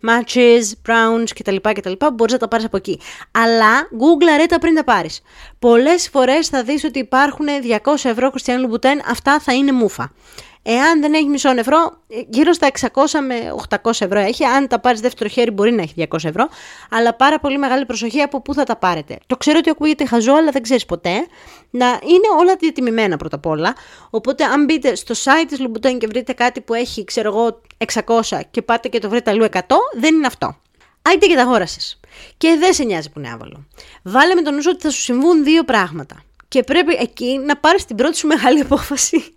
Matches, 0.08 0.62
Browns 0.88 1.28
κτλ. 1.34 1.56
κτλ 1.72 1.92
που 1.92 2.10
μπορείς 2.12 2.32
να 2.32 2.38
τα 2.38 2.48
πάρεις 2.48 2.66
από 2.66 2.76
εκεί. 2.76 3.00
Αλλά 3.30 3.82
Google 3.82 4.28
αρέτα 4.34 4.58
πριν 4.58 4.74
τα 4.74 4.84
πάρεις. 4.84 5.20
Πολλές 5.58 6.08
φορές 6.08 6.48
θα 6.48 6.62
δεις 6.62 6.84
ότι 6.84 6.98
υπάρχουν 6.98 7.46
200 7.82 7.94
ευρώ 8.02 8.32
Christian 8.34 8.50
Louboutin, 8.50 9.00
αυτά 9.10 9.40
θα 9.40 9.54
είναι 9.54 9.72
μούφα. 9.72 10.12
Εάν 10.62 11.00
δεν 11.00 11.14
έχει 11.14 11.28
μισό 11.28 11.50
ευρώ, 11.56 12.02
γύρω 12.28 12.52
στα 12.52 12.70
600 12.80 12.88
με 13.26 13.54
800 13.82 13.90
ευρώ 13.90 14.18
έχει. 14.18 14.44
Αν 14.44 14.68
τα 14.68 14.80
πάρεις 14.80 15.00
δεύτερο 15.00 15.30
χέρι, 15.30 15.50
μπορεί 15.50 15.72
να 15.72 15.82
έχει 15.82 15.94
200 16.10 16.24
ευρώ. 16.24 16.48
Αλλά 16.90 17.14
πάρα 17.14 17.40
πολύ 17.40 17.58
μεγάλη 17.58 17.86
προσοχή 17.86 18.20
από 18.20 18.40
πού 18.40 18.54
θα 18.54 18.64
τα 18.64 18.76
πάρετε. 18.76 19.18
Το 19.26 19.36
ξέρω 19.36 19.58
ότι 19.58 19.70
ακούγεται 19.70 20.06
χαζό, 20.06 20.32
αλλά 20.32 20.50
δεν 20.50 20.62
ξέρεις 20.62 20.84
ποτέ. 20.84 21.26
Να 21.70 21.86
είναι 21.86 22.26
όλα 22.38 22.56
διατιμημένα 22.56 23.16
πρώτα 23.16 23.36
απ' 23.36 23.46
όλα. 23.46 23.74
Οπότε, 24.10 24.44
αν 24.44 24.64
μπείτε 24.64 24.94
στο 24.94 25.14
site 25.24 25.46
της 25.48 25.58
Louboutin 25.60 25.98
και 25.98 26.06
βρείτε 26.06 26.32
κάτι 26.32 26.60
που 26.60 26.74
έχει, 26.74 27.04
ξέρω 27.04 27.28
εγώ, 27.28 27.60
600 27.76 28.40
και 28.50 28.62
πάτε 28.62 28.88
και 28.88 28.98
το 28.98 29.08
βρείτε 29.08 29.30
αλλού 29.30 29.44
100, 29.44 29.60
δεν 29.92 30.14
είναι 30.14 30.26
αυτό. 30.26 30.56
Άιτε 31.02 31.26
και 31.26 31.34
τα 31.34 31.42
αγόρασε. 31.42 31.98
Και 32.36 32.56
δεν 32.58 32.72
σε 32.72 32.84
νοιάζει 32.84 33.10
που 33.10 33.18
είναι 33.18 33.30
άβολο. 33.30 33.66
Βάλε 34.02 34.34
με 34.34 34.42
τον 34.42 34.54
νου 34.54 34.60
ότι 34.66 34.82
θα 34.82 34.90
σου 34.90 35.00
συμβούν 35.00 35.44
δύο 35.44 35.64
πράγματα. 35.64 36.22
Και 36.48 36.62
πρέπει 36.62 36.96
εκεί 37.00 37.40
να 37.46 37.56
πάρεις 37.56 37.84
την 37.84 37.96
πρώτη 37.96 38.16
σου 38.16 38.26
μεγάλη 38.26 38.60
απόφαση 38.60 39.34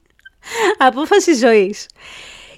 Απόφαση 0.78 1.34
ζωής. 1.34 1.86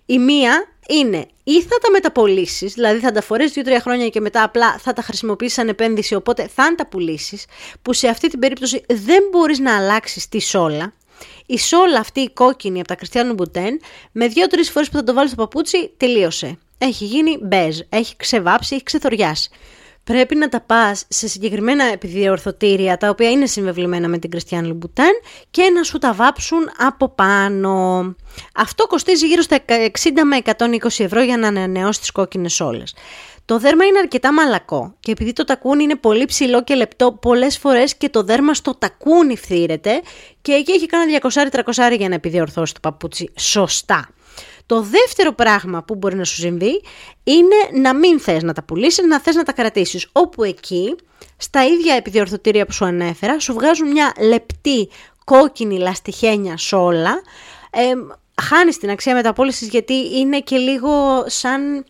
Η 0.06 0.20
μία 0.20 0.68
είναι 0.88 1.28
ή 1.44 1.62
θα 1.62 1.78
τα 1.82 1.92
μεταπολίσει, 1.92 2.66
δηλαδή 2.66 3.00
θα 3.00 3.12
τα 3.12 3.22
φορέσεις 3.22 3.64
2-3 3.66 3.78
χρόνια 3.82 4.10
και 4.10 4.20
μετά 4.20 4.44
απλά 4.44 4.78
θα 4.78 4.94
τα 4.94 5.02
χρησιμοποιήσεις 5.02 5.54
σαν 5.54 5.68
επένδυση, 5.68 6.16
οπότε 6.16 6.50
θα 6.56 6.76
τα 6.76 6.88
πουλήσεις, 6.88 7.46
που 7.82 7.94
σε 7.94 8.08
αυτή 8.08 8.30
την 8.30 8.40
περίπτωση 8.40 8.84
δεν 8.88 9.24
μπορείς 9.32 9.60
να 9.60 9.78
αλλάξεις 9.78 10.30
τη 10.30 10.42
σόλα. 10.42 10.94
Η 11.46 11.58
σόλα 11.58 12.00
αυτή 12.00 12.20
η 12.20 12.30
κόκκινη 12.30 12.80
από 12.80 12.88
τα 12.88 12.96
Κριστιανού 12.96 13.34
Μπουτέν, 13.34 13.82
με 14.12 14.28
2-3 14.28 14.72
φορές 14.72 14.90
που 14.90 14.96
θα 14.96 15.04
το 15.04 15.14
βάλεις 15.14 15.32
στο 15.32 15.42
παπούτσι, 15.42 15.92
τελείωσε. 15.98 16.58
Έχει 16.78 17.06
γίνει 17.06 17.38
μπέζ, 17.42 17.80
έχει 17.90 18.16
ξεβάψει, 18.16 18.76
έχει 18.76 18.84
ξεθοριάσει 18.84 19.50
πρέπει 20.06 20.36
να 20.36 20.50
τα 20.50 20.62
πας 20.62 21.06
σε 21.08 21.28
συγκεκριμένα 21.28 21.84
επιδιορθωτήρια 21.84 22.98
τα 22.98 23.10
οποία 23.10 23.30
είναι 23.30 23.46
συμβεβλημένα 23.46 24.08
με 24.08 24.18
την 24.18 24.30
Κριστιαν 24.30 24.66
Λουμπουτάν 24.66 25.12
και 25.52 25.70
να 25.74 25.84
σου 25.84 25.98
τα 25.98 26.14
βάψουν 26.14 26.70
από 26.78 27.10
πάνω. 27.10 28.16
Αυτό 28.56 28.88
κοστίζει 28.88 29.28
γύρω 29.28 29.42
στα 29.42 29.58
60 29.68 29.90
με 30.26 30.38
120 30.58 31.04
ευρώ 31.04 31.22
για 31.22 31.38
να 31.38 31.48
ανανεώσει 31.48 32.00
τις 32.00 32.12
κόκκινες 32.12 32.60
όλες. 32.60 32.96
Το 33.46 33.60
δέρμα 33.60 33.86
είναι 33.86 34.00
αρκετά 34.00 34.34
μαλακό 34.34 34.96
και 35.00 35.12
επειδή 35.12 35.34
το 35.34 35.44
τακούνι 35.44 35.84
είναι 35.84 35.96
πολύ 35.96 36.26
ψηλό 36.26 36.64
και 36.64 36.76
λεπτό, 36.76 37.12
πολλές 37.12 37.58
φορές 37.58 37.96
και 37.96 38.10
το 38.10 38.24
δέρμα 38.24 38.54
στο 38.54 38.76
τακούνι 38.76 39.38
φθήρεται 39.38 40.02
και 40.42 40.52
εκεί 40.52 40.72
έχει 40.72 40.86
κάνει 40.86 41.18
200-300 41.22 41.98
για 41.98 42.10
να 42.10 42.16
επιδιορθώσει 42.16 42.74
το 42.74 42.80
παπούτσι 42.80 43.32
σωστά. 43.36 44.10
Το 44.66 44.82
δεύτερο 44.82 45.34
πράγμα 45.34 45.84
που 45.84 45.96
μπορεί 45.96 46.16
να 46.16 46.24
σου 46.24 46.36
συμβεί 46.36 46.82
είναι 47.24 47.80
να 47.82 47.96
μην 47.96 48.20
θες 48.20 48.44
να 48.44 48.54
τα 48.54 48.64
πουλήσεις, 48.64 49.06
να 49.06 49.20
θες 49.20 49.36
να 49.36 49.44
τα 49.44 49.54
κρατήσεις. 49.54 50.08
Όπου 50.12 50.44
εκεί, 50.44 50.96
στα 51.38 51.66
ίδια 51.66 51.96
επιδιορθωτήρια 51.96 52.66
που 52.66 52.72
σου 52.72 52.86
ανέφερα, 52.86 53.40
σου 53.40 53.54
βγάζουν 53.54 53.88
μια 53.88 54.14
λεπτή 54.20 54.90
κόκκινη 55.24 55.78
λαστιχένια 55.78 56.58
σόλα, 56.58 57.22
ε, 57.72 57.92
χάνεις 58.42 58.78
την 58.78 58.90
αξία 58.90 59.14
μεταπόλησης 59.14 59.68
γιατί 59.68 60.18
είναι 60.18 60.40
και 60.40 60.58
λίγο 60.58 61.24
σαν 61.26 61.86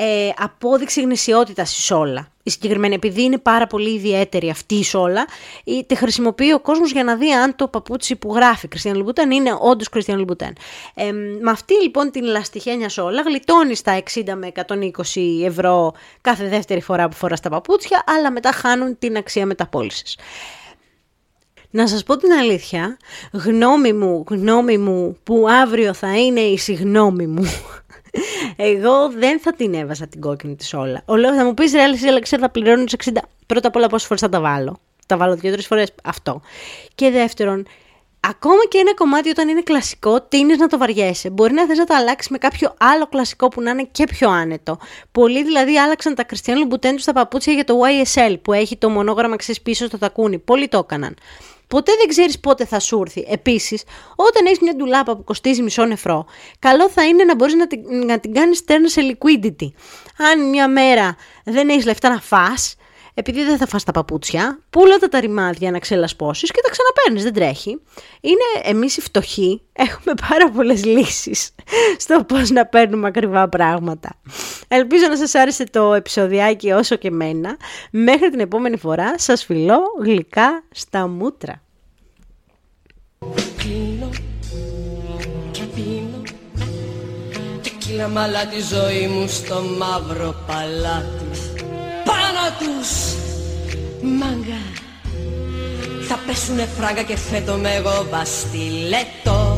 ε, 0.00 0.30
απόδειξη 0.36 1.00
γνησιότητας 1.00 1.70
στη 1.70 1.80
σόλα. 1.80 2.28
Η 2.42 2.50
συγκεκριμένη, 2.50 2.94
επειδή 2.94 3.22
είναι 3.22 3.38
πάρα 3.38 3.66
πολύ 3.66 3.94
ιδιαίτερη 3.94 4.50
αυτή 4.50 4.74
η 4.74 4.84
σόλα, 4.84 5.26
τη 5.86 5.94
χρησιμοποιεί 5.94 6.52
ο 6.52 6.60
κόσμος 6.60 6.92
για 6.92 7.04
να 7.04 7.16
δει 7.16 7.32
αν 7.32 7.56
το 7.56 7.68
παπούτσι 7.68 8.16
που 8.16 8.34
γράφει 8.34 8.68
Κριστιαν 8.68 8.96
Λουμπουτέν 8.96 9.30
είναι 9.30 9.50
όντως 9.60 9.88
Κριστιαν 9.88 10.18
Λουμπουτέν. 10.18 10.52
Ε, 10.94 11.12
με 11.40 11.50
αυτή 11.50 11.74
λοιπόν 11.82 12.10
την 12.10 12.24
λαστιχένια 12.24 12.88
σόλα 12.88 13.22
γλιτώνει 13.22 13.74
στα 13.74 14.02
60 14.14 14.22
με 14.36 14.52
120 14.54 15.44
ευρώ 15.44 15.92
κάθε 16.20 16.48
δεύτερη 16.48 16.80
φορά 16.80 17.08
που 17.08 17.16
φοράς 17.16 17.40
τα 17.40 17.48
παπούτσια, 17.48 18.04
αλλά 18.06 18.30
μετά 18.30 18.52
χάνουν 18.52 18.98
την 18.98 19.16
αξία 19.16 19.46
μεταπόλησης. 19.46 20.18
Να 21.70 21.86
σας 21.88 22.02
πω 22.02 22.16
την 22.16 22.32
αλήθεια, 22.32 22.96
γνώμη 23.32 23.92
μου, 23.92 24.24
γνώμη 24.28 24.78
μου 24.78 25.18
που 25.24 25.46
αύριο 25.62 25.94
θα 25.94 26.18
είναι 26.18 26.40
η 26.40 26.58
συγνώμη 26.58 27.26
μου 27.26 27.44
εγώ 28.56 29.10
δεν 29.10 29.40
θα 29.40 29.52
την 29.52 29.74
έβαζα 29.74 30.06
την 30.06 30.20
κόκκινη 30.20 30.56
της 30.56 30.74
όλα. 30.74 31.02
Ο 31.04 31.16
λόγο 31.16 31.34
θα 31.34 31.44
μου 31.44 31.54
πεις 31.54 31.72
ρε, 31.72 31.82
Αλεξία, 32.08 32.38
θα 32.38 32.50
πληρώνω 32.50 32.84
60. 33.04 33.10
Πρώτα 33.46 33.68
απ' 33.68 33.76
όλα, 33.76 33.86
πόσες 33.86 34.06
φορές 34.06 34.22
θα 34.22 34.28
τα 34.28 34.40
βάλω. 34.40 34.80
Τα 35.06 35.16
βάλω 35.16 35.36
δύο-τρει 35.36 35.62
φορές 35.62 35.92
αυτό. 36.04 36.40
Και 36.94 37.10
δεύτερον, 37.10 37.66
ακόμα 38.20 38.64
και 38.68 38.78
ένα 38.78 38.94
κομμάτι 38.94 39.28
όταν 39.28 39.48
είναι 39.48 39.62
κλασικό, 39.62 40.22
τίνει 40.22 40.56
να 40.56 40.66
το 40.66 40.78
βαριέσαι. 40.78 41.30
Μπορεί 41.30 41.52
να 41.52 41.66
θες 41.66 41.78
να 41.78 41.84
το 41.84 41.94
αλλάξεις 41.94 42.30
με 42.30 42.38
κάποιο 42.38 42.74
άλλο 42.78 43.06
κλασικό 43.06 43.48
που 43.48 43.62
να 43.62 43.70
είναι 43.70 43.88
και 43.92 44.04
πιο 44.04 44.30
άνετο. 44.30 44.78
Πολλοί 45.12 45.44
δηλαδή 45.44 45.78
άλλαξαν 45.78 46.14
τα 46.14 46.24
Κριστιανού 46.24 46.66
Μπουτέντου 46.66 46.98
στα 46.98 47.12
παπούτσια 47.12 47.52
για 47.52 47.64
το 47.64 47.74
YSL 47.80 48.36
που 48.42 48.52
έχει 48.52 48.76
το 48.76 48.88
μονόγραμμα 48.88 49.36
ξέρεις 49.36 49.60
πίσω 49.62 49.86
στο 49.86 49.98
τακούνι. 49.98 50.38
Πολλοί 50.38 50.68
το 50.68 50.78
έκαναν. 50.78 51.16
Ποτέ 51.68 51.92
δεν 51.98 52.08
ξέρεις 52.08 52.40
πότε 52.40 52.64
θα 52.64 52.80
σου 52.80 53.00
έρθει. 53.00 53.26
Επίσης, 53.28 53.82
όταν 54.16 54.46
έχεις 54.46 54.60
μια 54.60 54.74
ντουλάπα 54.74 55.16
που 55.16 55.24
κοστίζει 55.24 55.62
μισό 55.62 55.84
νεφρό, 55.84 56.26
καλό 56.58 56.90
θα 56.90 57.04
είναι 57.04 57.24
να 57.24 57.34
μπορείς 57.34 57.54
να 57.54 57.66
την, 57.66 57.80
να 58.06 58.20
την 58.20 58.34
κάνεις 58.34 58.58
στέρνα 58.58 58.88
σε 58.88 59.00
liquidity. 59.00 59.68
Αν 60.32 60.48
μια 60.48 60.68
μέρα 60.68 61.16
δεν 61.44 61.68
έχεις 61.68 61.84
λεφτά 61.84 62.08
να 62.08 62.20
φά, 62.20 62.54
επειδή 63.18 63.44
δεν 63.44 63.58
θα 63.58 63.66
φας 63.66 63.84
τα 63.84 63.92
παπούτσια, 63.92 64.58
πούλα 64.70 64.96
τα 64.96 65.08
τα 65.08 65.20
ρημάδια 65.20 65.70
να 65.70 65.78
ξελασπώσεις 65.78 66.50
και 66.50 66.60
τα 66.62 66.70
ξαναπαίρνεις, 66.70 67.22
δεν 67.22 67.32
τρέχει. 67.32 67.80
Είναι 68.20 68.62
εμείς 68.62 68.96
οι 68.96 69.00
φτωχοί, 69.00 69.62
έχουμε 69.72 70.14
πάρα 70.28 70.50
πολλές 70.50 70.84
λύσεις 70.84 71.50
στο 71.98 72.24
πώς 72.24 72.50
να 72.50 72.66
παίρνουμε 72.66 73.06
ακριβά 73.06 73.48
πράγματα. 73.48 74.10
Ελπίζω 74.68 75.06
να 75.08 75.16
σας 75.16 75.34
άρεσε 75.34 75.64
το 75.64 75.94
επεισοδιάκι 75.94 76.70
όσο 76.70 76.96
και 76.96 77.10
μένα. 77.10 77.56
Μέχρι 77.90 78.30
την 78.30 78.40
επόμενη 78.40 78.76
φορά 78.76 79.18
σας 79.18 79.44
φιλώ 79.44 79.80
γλυκά 80.02 80.62
στα 80.70 81.08
μούτρα. 81.08 81.62
Κλείνω 83.56 84.10
και 85.50 85.62
πίνω 85.74 86.22
Τεκίλα 87.62 88.08
μαλά 88.08 88.46
τη 88.46 88.60
ζωή 88.60 89.06
μου 89.06 89.28
στο 89.28 89.62
μαύρο 89.78 90.34
παλάτι 90.46 91.18
Πάνω 91.28 91.47
τους. 92.58 93.14
Μάγκα 94.02 94.62
Θα 96.08 96.18
πέσουνε 96.26 96.68
φράγκα 96.78 97.02
και 97.02 97.16
φέτο 97.16 97.54
με 97.54 97.74
εγώ 97.74 98.06
μπαστιλέτο 98.10 99.57